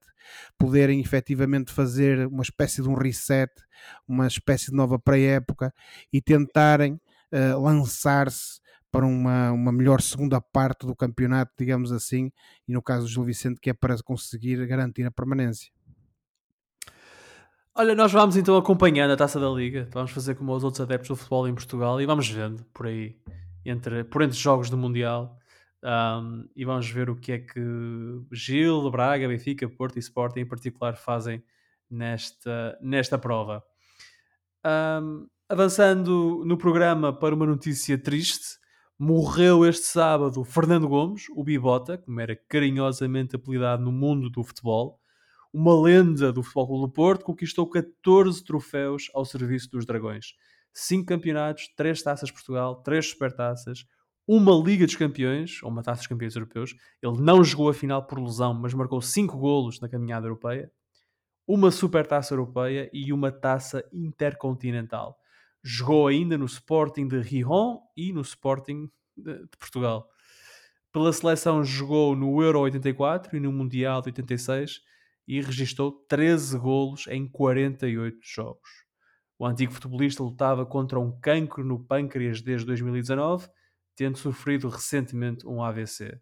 [0.58, 3.52] poderem efetivamente fazer uma espécie de um reset,
[4.06, 5.72] uma espécie de nova pré-época
[6.12, 6.94] e tentarem
[7.32, 8.60] uh, lançar-se
[8.90, 12.30] para uma, uma melhor segunda parte do campeonato, digamos assim,
[12.66, 15.70] e no caso do Gil Vicente, que é para conseguir garantir a permanência.
[17.74, 21.08] Olha, nós vamos então acompanhando a taça da Liga, vamos fazer como os outros adeptos
[21.08, 23.16] do futebol em Portugal e vamos vendo por aí
[23.64, 25.38] entre, por entre jogos do Mundial
[25.82, 27.60] um, e vamos ver o que é que
[28.32, 31.42] Gil, Braga, Benfica, Porto e Sporting em particular fazem
[31.88, 33.62] nesta, nesta prova.
[34.66, 38.58] Um, avançando no programa para uma notícia triste,
[38.98, 45.00] morreu este sábado Fernando Gomes, o Bibota, como era carinhosamente apelidado no mundo do futebol.
[45.52, 50.34] Uma lenda do Futebol do Porto, conquistou 14 troféus ao serviço dos Dragões.
[50.74, 53.86] 5 campeonatos, 3 taças Portugal, 3 supertaças,
[54.26, 56.76] uma Liga dos Campeões, ou uma Taça dos Campeões Europeus.
[57.02, 60.70] Ele não jogou a final por lesão, mas marcou 5 golos na caminhada europeia.
[61.46, 65.18] Uma Supertaça Europeia e uma Taça Intercontinental.
[65.62, 70.08] Jogou ainda no Sporting de Rijon e no Sporting de, de Portugal.
[70.92, 74.80] Pela seleção jogou no Euro 84 e no Mundial de 86
[75.26, 78.88] e registrou 13 golos em 48 jogos.
[79.38, 83.48] O antigo futebolista lutava contra um cancro no pâncreas desde 2019,
[83.94, 86.08] tendo sofrido recentemente um AVC.
[86.08, 86.20] Uh,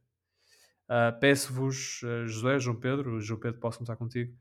[0.88, 4.36] ah, Peço-vos, uh, José, João Pedro, João Pedro, posso começar contigo,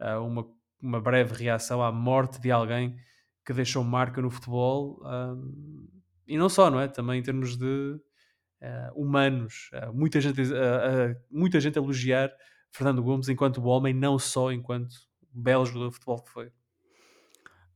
[0.00, 0.46] uh, uma,
[0.80, 2.96] uma breve reação à morte de alguém
[3.44, 5.00] que deixou marca no futebol
[6.26, 6.88] e não só, não é?
[6.88, 7.98] Também em termos de
[8.94, 9.70] humanos.
[9.92, 10.42] muita, gente,
[11.30, 12.30] muita gente elogiar
[12.70, 14.94] Fernando Gomes enquanto homem, não só enquanto
[15.32, 16.52] belo jogador de futebol que foi.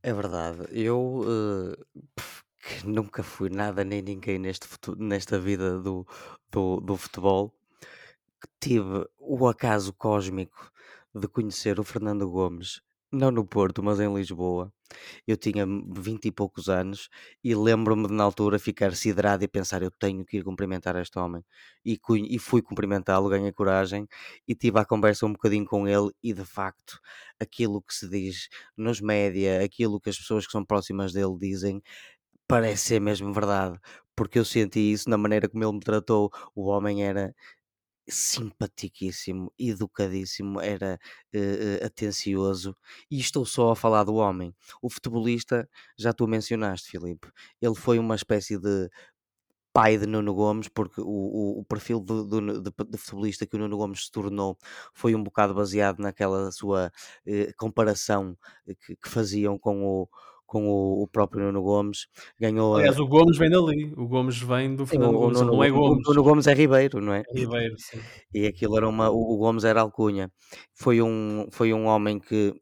[0.03, 0.67] É verdade.
[0.71, 1.23] Eu,
[2.65, 6.05] que nunca fui nada nem ninguém neste nesta vida do,
[6.51, 7.53] do, do futebol,
[8.59, 10.71] tive o acaso cósmico
[11.13, 12.81] de conhecer o Fernando Gomes,
[13.15, 14.71] não no Porto, mas em Lisboa.
[15.27, 17.09] Eu tinha vinte e poucos anos
[17.43, 21.17] e lembro-me de, na altura, ficar siderado e pensar: eu tenho que ir cumprimentar este
[21.17, 21.43] homem.
[21.85, 21.99] E,
[22.29, 24.07] e fui cumprimentá-lo, ganhei coragem
[24.47, 26.11] e tive a conversa um bocadinho com ele.
[26.23, 26.99] E de facto,
[27.39, 31.81] aquilo que se diz nos média, aquilo que as pessoas que são próximas dele dizem,
[32.47, 33.79] parece ser mesmo verdade.
[34.15, 36.31] Porque eu senti isso na maneira como ele me tratou.
[36.55, 37.35] O homem era
[38.07, 40.99] simpaticíssimo, educadíssimo, era
[41.33, 42.75] uh, atencioso.
[43.09, 44.55] E estou só a falar do homem.
[44.81, 47.29] O futebolista, já tu mencionaste, Filipe,
[47.61, 48.89] ele foi uma espécie de
[49.75, 53.57] pai de Nuno Gomes, porque o, o, o perfil de, de, de, de, futebolista que
[53.57, 54.57] o Nuno Gomes se tornou
[54.93, 56.89] foi um bocado baseado naquela sua
[57.25, 58.37] eh, comparação
[58.85, 60.07] que, que, faziam com o,
[60.45, 62.07] com o, o próprio Nuno Gomes.
[62.39, 63.93] Ganhou Aliás, o Gomes vem dali.
[63.97, 66.07] O Gomes vem do Fernando Gomes, Nuno, não é Gomes.
[66.07, 67.23] O Nuno Gomes é Ribeiro, não é?
[67.27, 67.99] é Ribeiro, sim.
[68.33, 69.09] E aquilo era uma.
[69.09, 70.31] O Gomes era alcunha.
[70.73, 72.53] Foi um, foi um homem que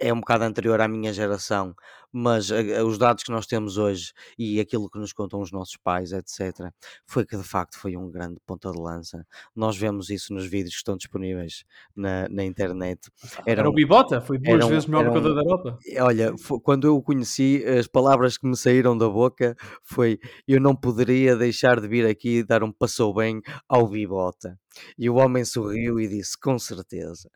[0.00, 1.74] é um bocado anterior à minha geração,
[2.12, 5.76] mas uh, os dados que nós temos hoje e aquilo que nos contam os nossos
[5.76, 6.70] pais, etc.,
[7.06, 9.26] foi que de facto foi um grande ponta de lança.
[9.54, 13.10] Nós vemos isso nos vídeos que estão disponíveis na, na internet.
[13.46, 15.78] Era, era o Bibota, foi duas vezes melhor jogador um, da Europa.
[16.00, 20.60] Olha, foi, quando eu o conheci, as palavras que me saíram da boca foi: eu
[20.60, 24.58] não poderia deixar de vir aqui e dar um passou bem ao Bibota.
[24.98, 27.30] E o homem sorriu e disse: com certeza.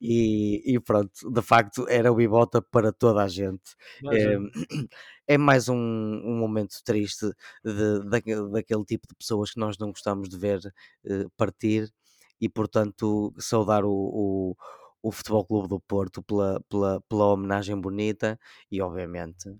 [0.00, 3.74] E, e, pronto, de facto era o Bibota para toda a gente.
[4.12, 4.36] É,
[5.28, 7.26] é, mais um, um, momento triste
[7.64, 10.60] de, de, daquele tipo de pessoas que nós não gostamos de ver
[11.04, 11.92] uh, partir
[12.40, 14.56] e, portanto, saudar o, o,
[15.02, 18.38] o Futebol Clube do Porto pela, pela, pela homenagem bonita
[18.70, 19.50] e, obviamente,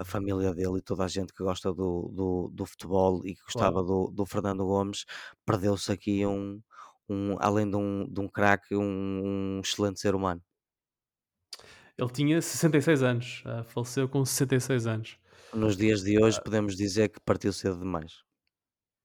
[0.00, 3.42] a família dele e toda a gente que gosta do, do, do futebol e que
[3.42, 3.86] gostava claro.
[3.86, 5.04] do, do Fernando Gomes,
[5.44, 6.60] perdeu-se aqui um,
[7.10, 8.82] um, além de um, de um craque, um,
[9.24, 10.40] um, excelente ser humano.
[11.98, 15.18] Ele tinha 66 anos, uh, faleceu com 66 anos.
[15.52, 18.22] Nos dias de hoje uh, podemos dizer que partiu cedo demais.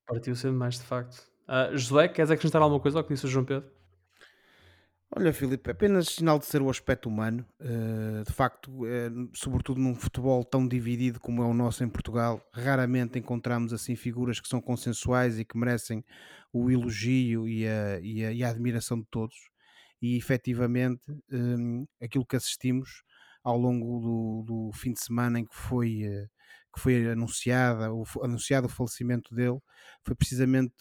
[0.06, 1.18] Partiu cedo demais, de facto.
[1.48, 3.70] Uh, José, queres acrescentar alguma coisa ao que disse o João Pedro?
[5.18, 7.46] Olha, Filipe, apenas sinal de ser o aspecto humano.
[7.62, 12.46] Uh, de facto, uh, sobretudo num futebol tão dividido como é o nosso em Portugal,
[12.54, 16.04] raramente encontramos assim figuras que são consensuais e que merecem
[16.52, 19.38] o elogio e a, e a, e a admiração de todos.
[20.02, 21.02] E efetivamente,
[21.32, 23.02] um, aquilo que assistimos
[23.42, 26.30] ao longo do, do, fim de semana em que foi, uh,
[26.76, 29.60] que foi anunciada, o, anunciado o falecimento dele,
[30.04, 30.76] foi precisamente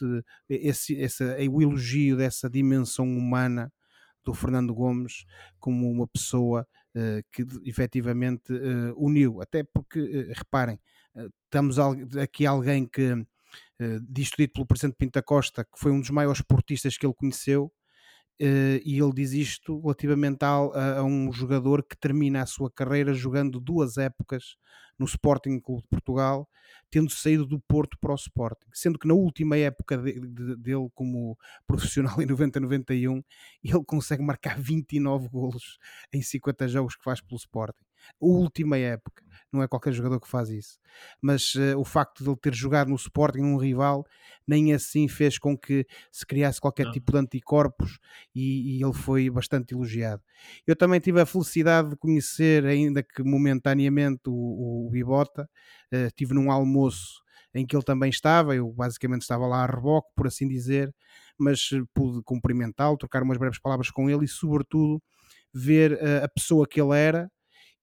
[0.48, 3.72] esse, esse, o elogio dessa dimensão humana
[4.24, 5.24] do Fernando Gomes
[5.58, 6.66] como uma pessoa
[6.96, 10.80] uh, que efetivamente uh, uniu, até porque, uh, reparem,
[11.44, 11.78] estamos
[12.18, 13.24] aqui alguém que,
[14.08, 17.72] dito pelo Presidente Pinta Costa, que foi um dos maiores esportistas que ele conheceu,
[18.40, 23.14] Uh, e ele diz isto relativamente a, a, um jogador que termina a sua carreira
[23.14, 24.56] jogando duas épocas
[24.98, 26.48] no Sporting Clube de Portugal,
[26.90, 30.88] tendo saído do Porto para o Sporting, sendo que na última época de, de, dele
[30.94, 33.24] como profissional em 90-91
[33.62, 35.78] ele consegue marcar 29 golos
[36.12, 37.84] em 50 jogos que faz pelo Sporting
[38.20, 39.24] a última época.
[39.54, 40.78] Não é qualquer jogador que faz isso.
[41.22, 44.04] Mas uh, o facto de ele ter jogado no Sporting, num rival,
[44.46, 47.98] nem assim fez com que se criasse qualquer tipo de anticorpos
[48.34, 50.20] e, e, ele foi bastante elogiado.
[50.66, 55.48] Eu também tive a felicidade de conhecer, ainda que momentaneamente, o, o Bibota.
[55.92, 57.22] Uh, tive num almoço
[57.54, 60.92] em que ele também estava, eu basicamente estava lá a reboque, por assim dizer,
[61.38, 65.00] mas eh, pude cumprimentá-lo, trocar umas breves palavras com ele e, sobretudo,
[65.52, 67.30] ver a pessoa que ele era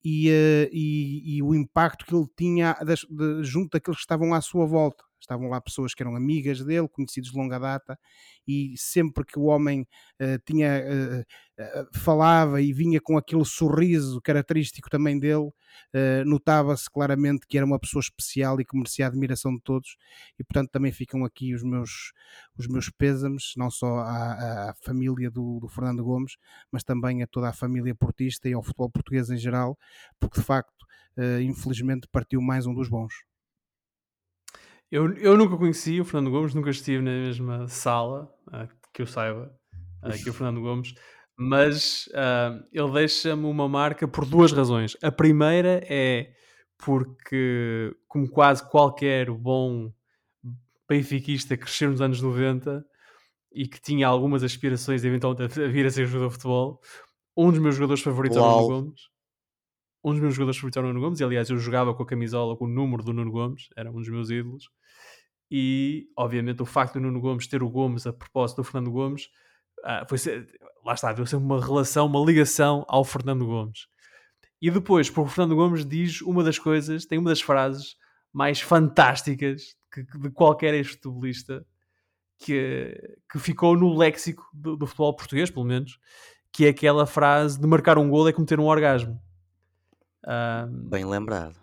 [0.03, 4.33] e, uh, e, e, o impacto que ele tinha das, de, junto daqueles que estavam
[4.33, 5.03] à sua volta.
[5.21, 7.97] Estavam lá pessoas que eram amigas dele, conhecidos de longa data,
[8.47, 9.87] e sempre que o homem
[10.19, 15.51] uh, tinha, uh, falava e vinha com aquele sorriso característico também dele,
[16.25, 19.95] notava-se claramente que era uma pessoa especial e que merecia a admiração de todos.
[20.39, 22.11] E portanto também ficam aqui os meus,
[22.57, 26.35] os meus pêsames, não só à, à família do, do Fernando Gomes,
[26.71, 29.77] mas também a toda a família portista e ao futebol português em geral,
[30.19, 30.85] porque de facto,
[31.41, 33.13] infelizmente, partiu mais um dos bons.
[34.91, 39.07] Eu, eu nunca conheci o Fernando Gomes, nunca estive na mesma sala, uh, que eu
[39.07, 39.49] saiba,
[40.03, 40.93] uh, que o Fernando Gomes,
[41.39, 44.97] mas uh, ele deixa-me uma marca por duas razões.
[45.01, 46.33] A primeira é
[46.77, 49.93] porque, como quase qualquer bom
[50.89, 52.83] benfiquista cresceu nos anos 90
[53.53, 56.81] e que tinha algumas aspirações eventualmente a vir a ser jogador de futebol,
[57.37, 59.01] um dos meus jogadores favoritos é o Nuno Gomes.
[60.03, 62.05] Um dos meus jogadores favoritos é o Nuno Gomes, e aliás eu jogava com a
[62.05, 64.69] camisola com o número do Nuno Gomes, era um dos meus ídolos
[65.51, 69.25] e obviamente o facto do Nuno Gomes ter o Gomes a propósito do Fernando Gomes
[69.79, 70.17] uh, foi
[70.85, 73.87] lá está, deu sempre uma relação, uma ligação ao Fernando Gomes.
[74.61, 77.97] E depois, porque o Fernando Gomes diz uma das coisas, tem uma das frases
[78.31, 81.65] mais fantásticas que, de qualquer ex-futebolista
[82.37, 82.95] que,
[83.29, 85.99] que ficou no léxico do, do, futebol português, pelo menos,
[86.51, 89.21] que é aquela frase de marcar um gol é como ter um orgasmo.
[90.25, 91.59] Um, Bem lembrado.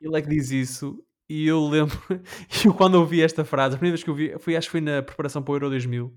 [0.00, 1.98] Ele é que diz isso e eu lembro,
[2.64, 4.80] eu quando ouvi esta frase, a primeira vez que eu vi, foi, acho que foi
[4.80, 6.12] na preparação para o Euro 2000.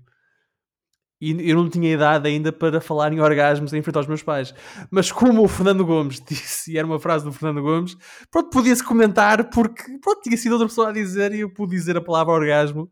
[1.20, 4.54] E eu não tinha idade ainda para falar em orgasmos em frente aos meus pais.
[4.90, 7.94] Mas como o Fernando Gomes disse, e era uma frase do Fernando Gomes,
[8.30, 11.94] pronto, podia-se comentar porque, pronto, tinha sido outra pessoa a dizer e eu pude dizer
[11.96, 12.84] a palavra orgasmo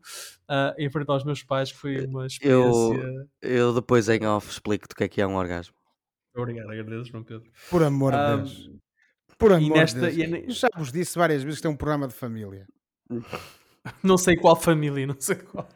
[0.47, 3.27] uh, em frente aos meus pais, que foi uma experiência...
[3.41, 5.73] Eu, eu depois em off explico-te o que é que é um orgasmo.
[6.35, 7.49] Obrigado, agradeço, João Pedro.
[7.71, 8.69] Por amor de Deus.
[9.39, 10.59] Por amor e nesta, de Deus.
[10.59, 12.67] Já vos disse várias vezes que tem um programa de família.
[14.03, 15.67] não sei qual família, não sei qual.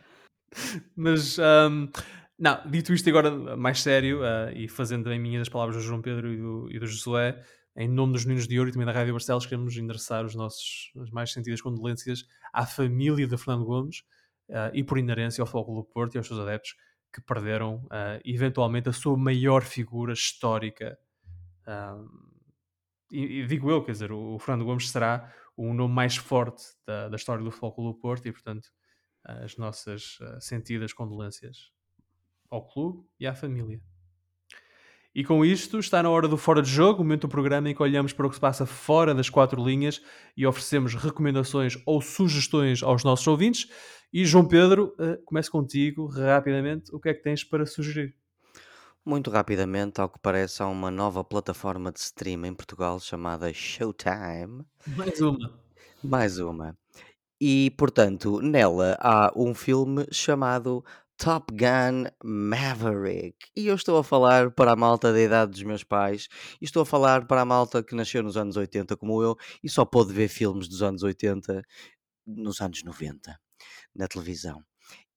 [0.95, 1.87] Mas, um,
[2.37, 6.01] não, dito isto agora mais sério, uh, e fazendo também minhas as palavras do João
[6.01, 7.41] Pedro e do, e do Josué,
[7.75, 10.91] em nome dos Meninos de Ouro e também da Rádio Barcelos, queremos endereçar os nossos,
[11.01, 13.99] as mais sentidas condolências à família de Fernando Gomes
[14.49, 16.75] uh, e, por inerência, ao Futebol do Porto e aos seus adeptos
[17.13, 20.97] que perderam, uh, eventualmente, a sua maior figura histórica
[21.65, 22.32] e,
[23.13, 27.09] e, digo eu, quer dizer, o, o, Fernando Gomes será o nome mais forte da,
[27.09, 28.69] da história do Futebol do Porto e, portanto,
[29.23, 31.71] as nossas uh, sentidas condolências
[32.49, 33.81] ao clube e à família.
[35.15, 37.83] E com isto, está na hora do Fora de Jogo, momento do programa em que
[37.83, 40.01] olhamos para o que se passa fora das quatro linhas
[40.35, 43.69] e oferecemos recomendações ou sugestões aos nossos ouvintes.
[44.11, 46.93] E João Pedro, uh, começo contigo rapidamente.
[46.93, 48.15] O que é que tens para sugerir?
[49.05, 54.65] Muito rapidamente, ao que parece, há uma nova plataforma de stream em Portugal chamada Showtime.
[54.95, 55.59] Mais uma.
[56.01, 56.77] Mais uma.
[57.39, 60.85] E, portanto, nela há um filme chamado
[61.17, 63.35] Top Gun Maverick.
[63.53, 66.29] E eu estou a falar para a malta da idade dos meus pais,
[66.61, 69.67] e estou a falar para a malta que nasceu nos anos 80, como eu, e
[69.69, 71.61] só pôde ver filmes dos anos 80
[72.25, 73.37] nos anos 90
[73.93, 74.63] na televisão.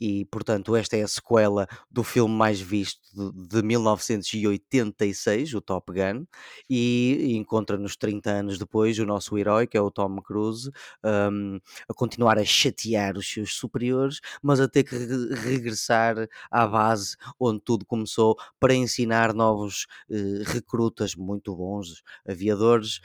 [0.00, 5.92] E, portanto, esta é a sequela do filme mais visto de, de 1986, o Top
[5.92, 6.24] Gun,
[6.68, 10.70] e, encontra-nos 30 anos depois o nosso herói, que é o Tom Cruise,
[11.04, 16.66] um, a continuar a chatear os seus superiores, mas a ter que re regressar à
[16.66, 23.00] base onde tudo começou para ensinar novos uh, recrutas muito bons, aviadores,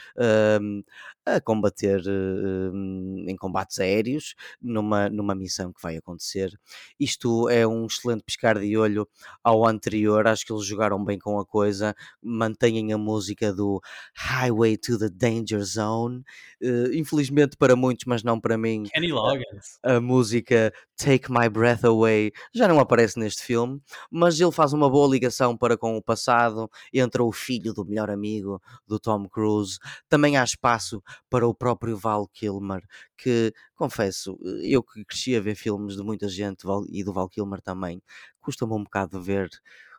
[0.62, 0.84] um,
[1.26, 6.60] a combater uh, em combates aéreos numa, numa missão que vai acontecer.
[7.00, 9.08] Isto é um excelente piscar de olho
[9.44, 13.82] ao anterior, acho que eles jogaram bem com a coisa, mantêm a música do
[14.16, 16.24] Highway to the Danger Zone,
[16.64, 18.84] uh, infelizmente para muitos, mas não para mim.
[18.84, 19.80] Kenny Loggins.
[19.84, 24.74] A, a música Take My Breath Away já não aparece neste filme, mas ele faz
[24.74, 29.28] uma boa ligação para com o passado, entra o filho do melhor amigo do Tom
[29.28, 32.84] Cruise, também há espaço para o próprio Val Kilmer,
[33.18, 37.60] que, confesso, eu que cresci a ver filmes de muita gente e do Val Kilmer
[37.64, 38.00] também,
[38.40, 39.50] custa-me um bocado ver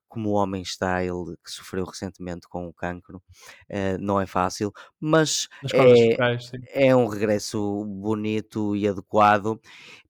[0.09, 4.73] como o homem está, ele que sofreu recentemente com o cancro, uh, não é fácil,
[5.01, 9.61] mas é, é, um regresso bonito e adequado.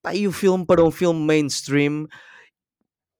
[0.03, 2.07] Pá, e o filme, para um filme mainstream,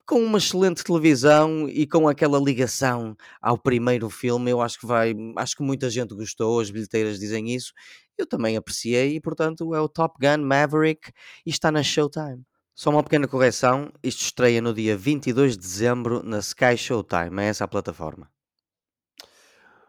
[0.05, 5.15] com uma excelente televisão e com aquela ligação ao primeiro filme, eu acho que vai,
[5.39, 7.73] acho que muita gente gostou, as bilheteiras dizem isso,
[8.17, 11.13] eu também apreciei e portanto é o Top Gun Maverick
[11.45, 12.45] e está na Showtime.
[12.75, 17.47] Só uma pequena correção, isto estreia no dia 22 de dezembro na Sky Showtime, é
[17.47, 18.31] essa a plataforma.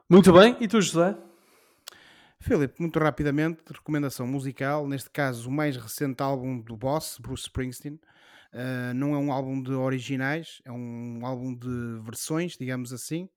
[0.10, 1.18] Muito bem, e tu José?
[2.40, 8.00] Filipe, muito rapidamente, recomendação musical, neste caso o mais recente álbum do Boss, Bruce Springsteen,
[8.54, 13.28] Uh, não é um álbum de originais, é um álbum de versões, digamos assim.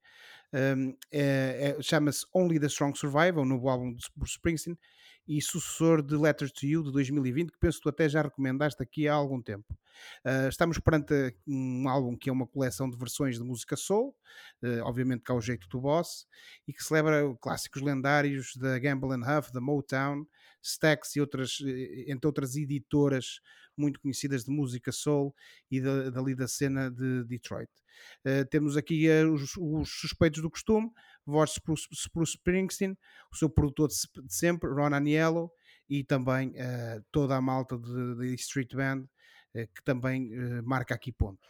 [0.57, 4.79] Um, é, é, Chama-se Only the Strong Survive, é o novo álbum de Bruce Springsteen
[5.29, 8.83] e sucessor de Letters to You de 2020, que penso que tu até já recomendaste
[8.83, 9.67] aqui há algum tempo.
[10.25, 14.17] Uh, estamos perante um álbum que é uma coleção de versões de música soul,
[14.63, 16.27] uh, obviamente que ao jeito do Boss,
[16.67, 20.27] e que celebra clássicos lendários da Gamble Huff, da Motown,
[20.67, 21.59] Stax e outras,
[22.07, 23.41] entre outras editoras
[23.77, 25.35] muito conhecidas de música soul
[25.71, 27.71] e da, dali da cena de Detroit.
[28.25, 30.91] Uh, temos aqui uh, os, os, suspeitos do costume,
[31.25, 32.97] voz de Bruce, Bruce Springsteen,
[33.33, 33.97] o seu produtor de,
[34.27, 35.51] de sempre, Ron Aniello,
[35.89, 39.07] e também uh, toda a malta de, Street Band,
[39.55, 40.33] que também
[40.65, 41.49] marca aqui ponto.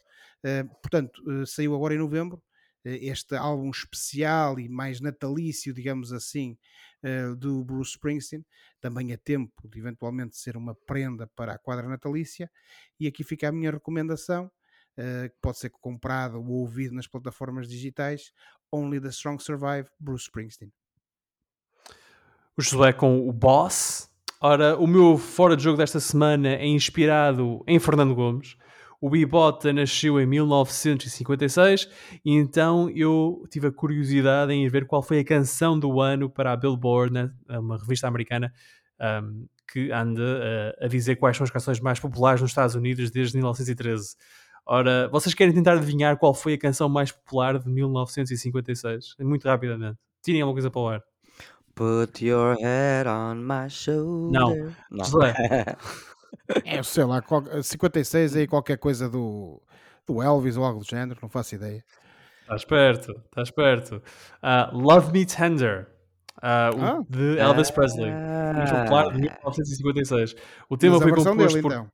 [0.81, 2.41] portanto, saiu agora em novembro,
[2.85, 6.57] este álbum especial e mais natalício, digamos assim,
[7.39, 8.45] do Bruce Springsteen,
[8.81, 12.51] também é tempo de eventualmente ser uma prenda para a quadra natalícia.
[12.99, 14.51] E aqui fica a minha recomendação,
[14.97, 18.33] que pode ser comprada ou ouvida nas plataformas digitais:
[18.73, 20.73] Only the Strong Survive, Bruce Springsteen.
[22.57, 24.11] O Josué com o Boss.
[24.41, 28.57] Ora, o meu fora de jogo desta semana é inspirado em Fernando Gomes.
[29.01, 31.89] O Bibota nasceu em 1956
[32.25, 36.53] e então eu tive a curiosidade em ver qual foi a canção do ano para
[36.53, 38.53] a Billboard, né, uma revista americana
[39.01, 43.11] um, que anda uh, a dizer quais são as canções mais populares nos Estados Unidos
[43.11, 44.17] desde 1913.
[44.65, 49.15] Ora, vocês querem tentar adivinhar qual foi a canção mais popular de 1956?
[49.21, 49.99] Muito rapidamente.
[50.23, 51.03] Tirem alguma coisa para o ar.
[51.75, 54.33] Put your head on my shoulder.
[54.33, 54.73] Não.
[54.91, 55.05] Não.
[56.65, 57.23] É, sei lá,
[57.63, 59.61] 56 aí qualquer coisa do,
[60.07, 61.85] do Elvis ou algo do género, não faço ideia.
[62.43, 64.03] Estás perto, estás perto.
[64.43, 65.89] Uh, Love Me Tender,
[66.39, 67.05] uh, ah.
[67.09, 68.13] de Elvis Presley,
[68.55, 70.37] muito popular de 1956.
[70.69, 71.73] O tema foi composto dele, por.
[71.73, 71.91] Então.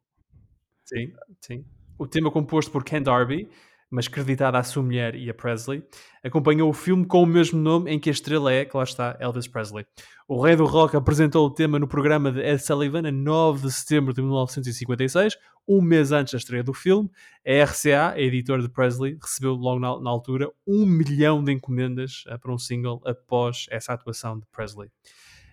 [0.84, 1.64] Sim, sim.
[1.98, 3.48] O tema composto por Ken Darby
[3.93, 5.84] mas creditada à sua mulher e a Presley,
[6.24, 9.18] acompanhou o filme com o mesmo nome em que a estrela é, que lá está,
[9.20, 9.84] Elvis Presley.
[10.26, 13.70] O rei do rock apresentou o tema no programa de Ed Sullivan a 9 de
[13.70, 15.36] setembro de 1956,
[15.68, 17.11] um mês antes da estreia do filme.
[17.47, 22.24] A RCA, a editora de Presley, recebeu logo na, na altura um milhão de encomendas
[22.28, 24.90] uh, para um single após essa atuação de Presley.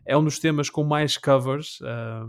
[0.06, 2.26] É um dos temas com mais covers uh,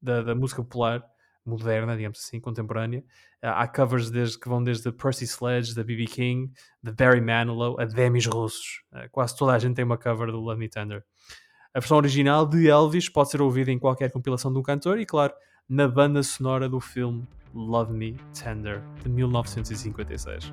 [0.00, 1.02] da, da música popular
[1.44, 3.00] moderna, digamos assim, contemporânea.
[3.42, 6.06] Uh, há covers desde, que vão desde Percy Sledge, da B.B.
[6.06, 8.82] King, de Barry Manilow, a Demis Russos.
[8.92, 11.04] Uh, quase toda a gente tem uma cover do Love Me Tender.
[11.72, 15.32] A versão original de Elvis pode ser ouvida em qualquer compilação um cantor e, claro,
[15.68, 20.52] na banda sonora do filme Love Me Tender, de 1956.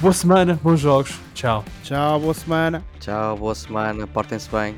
[0.00, 1.18] Boa semana, bons jogos.
[1.34, 1.64] Tchau.
[1.82, 2.84] Tchau, boa semana.
[3.00, 4.06] Tchau, boa semana.
[4.06, 4.76] Portem-se bem.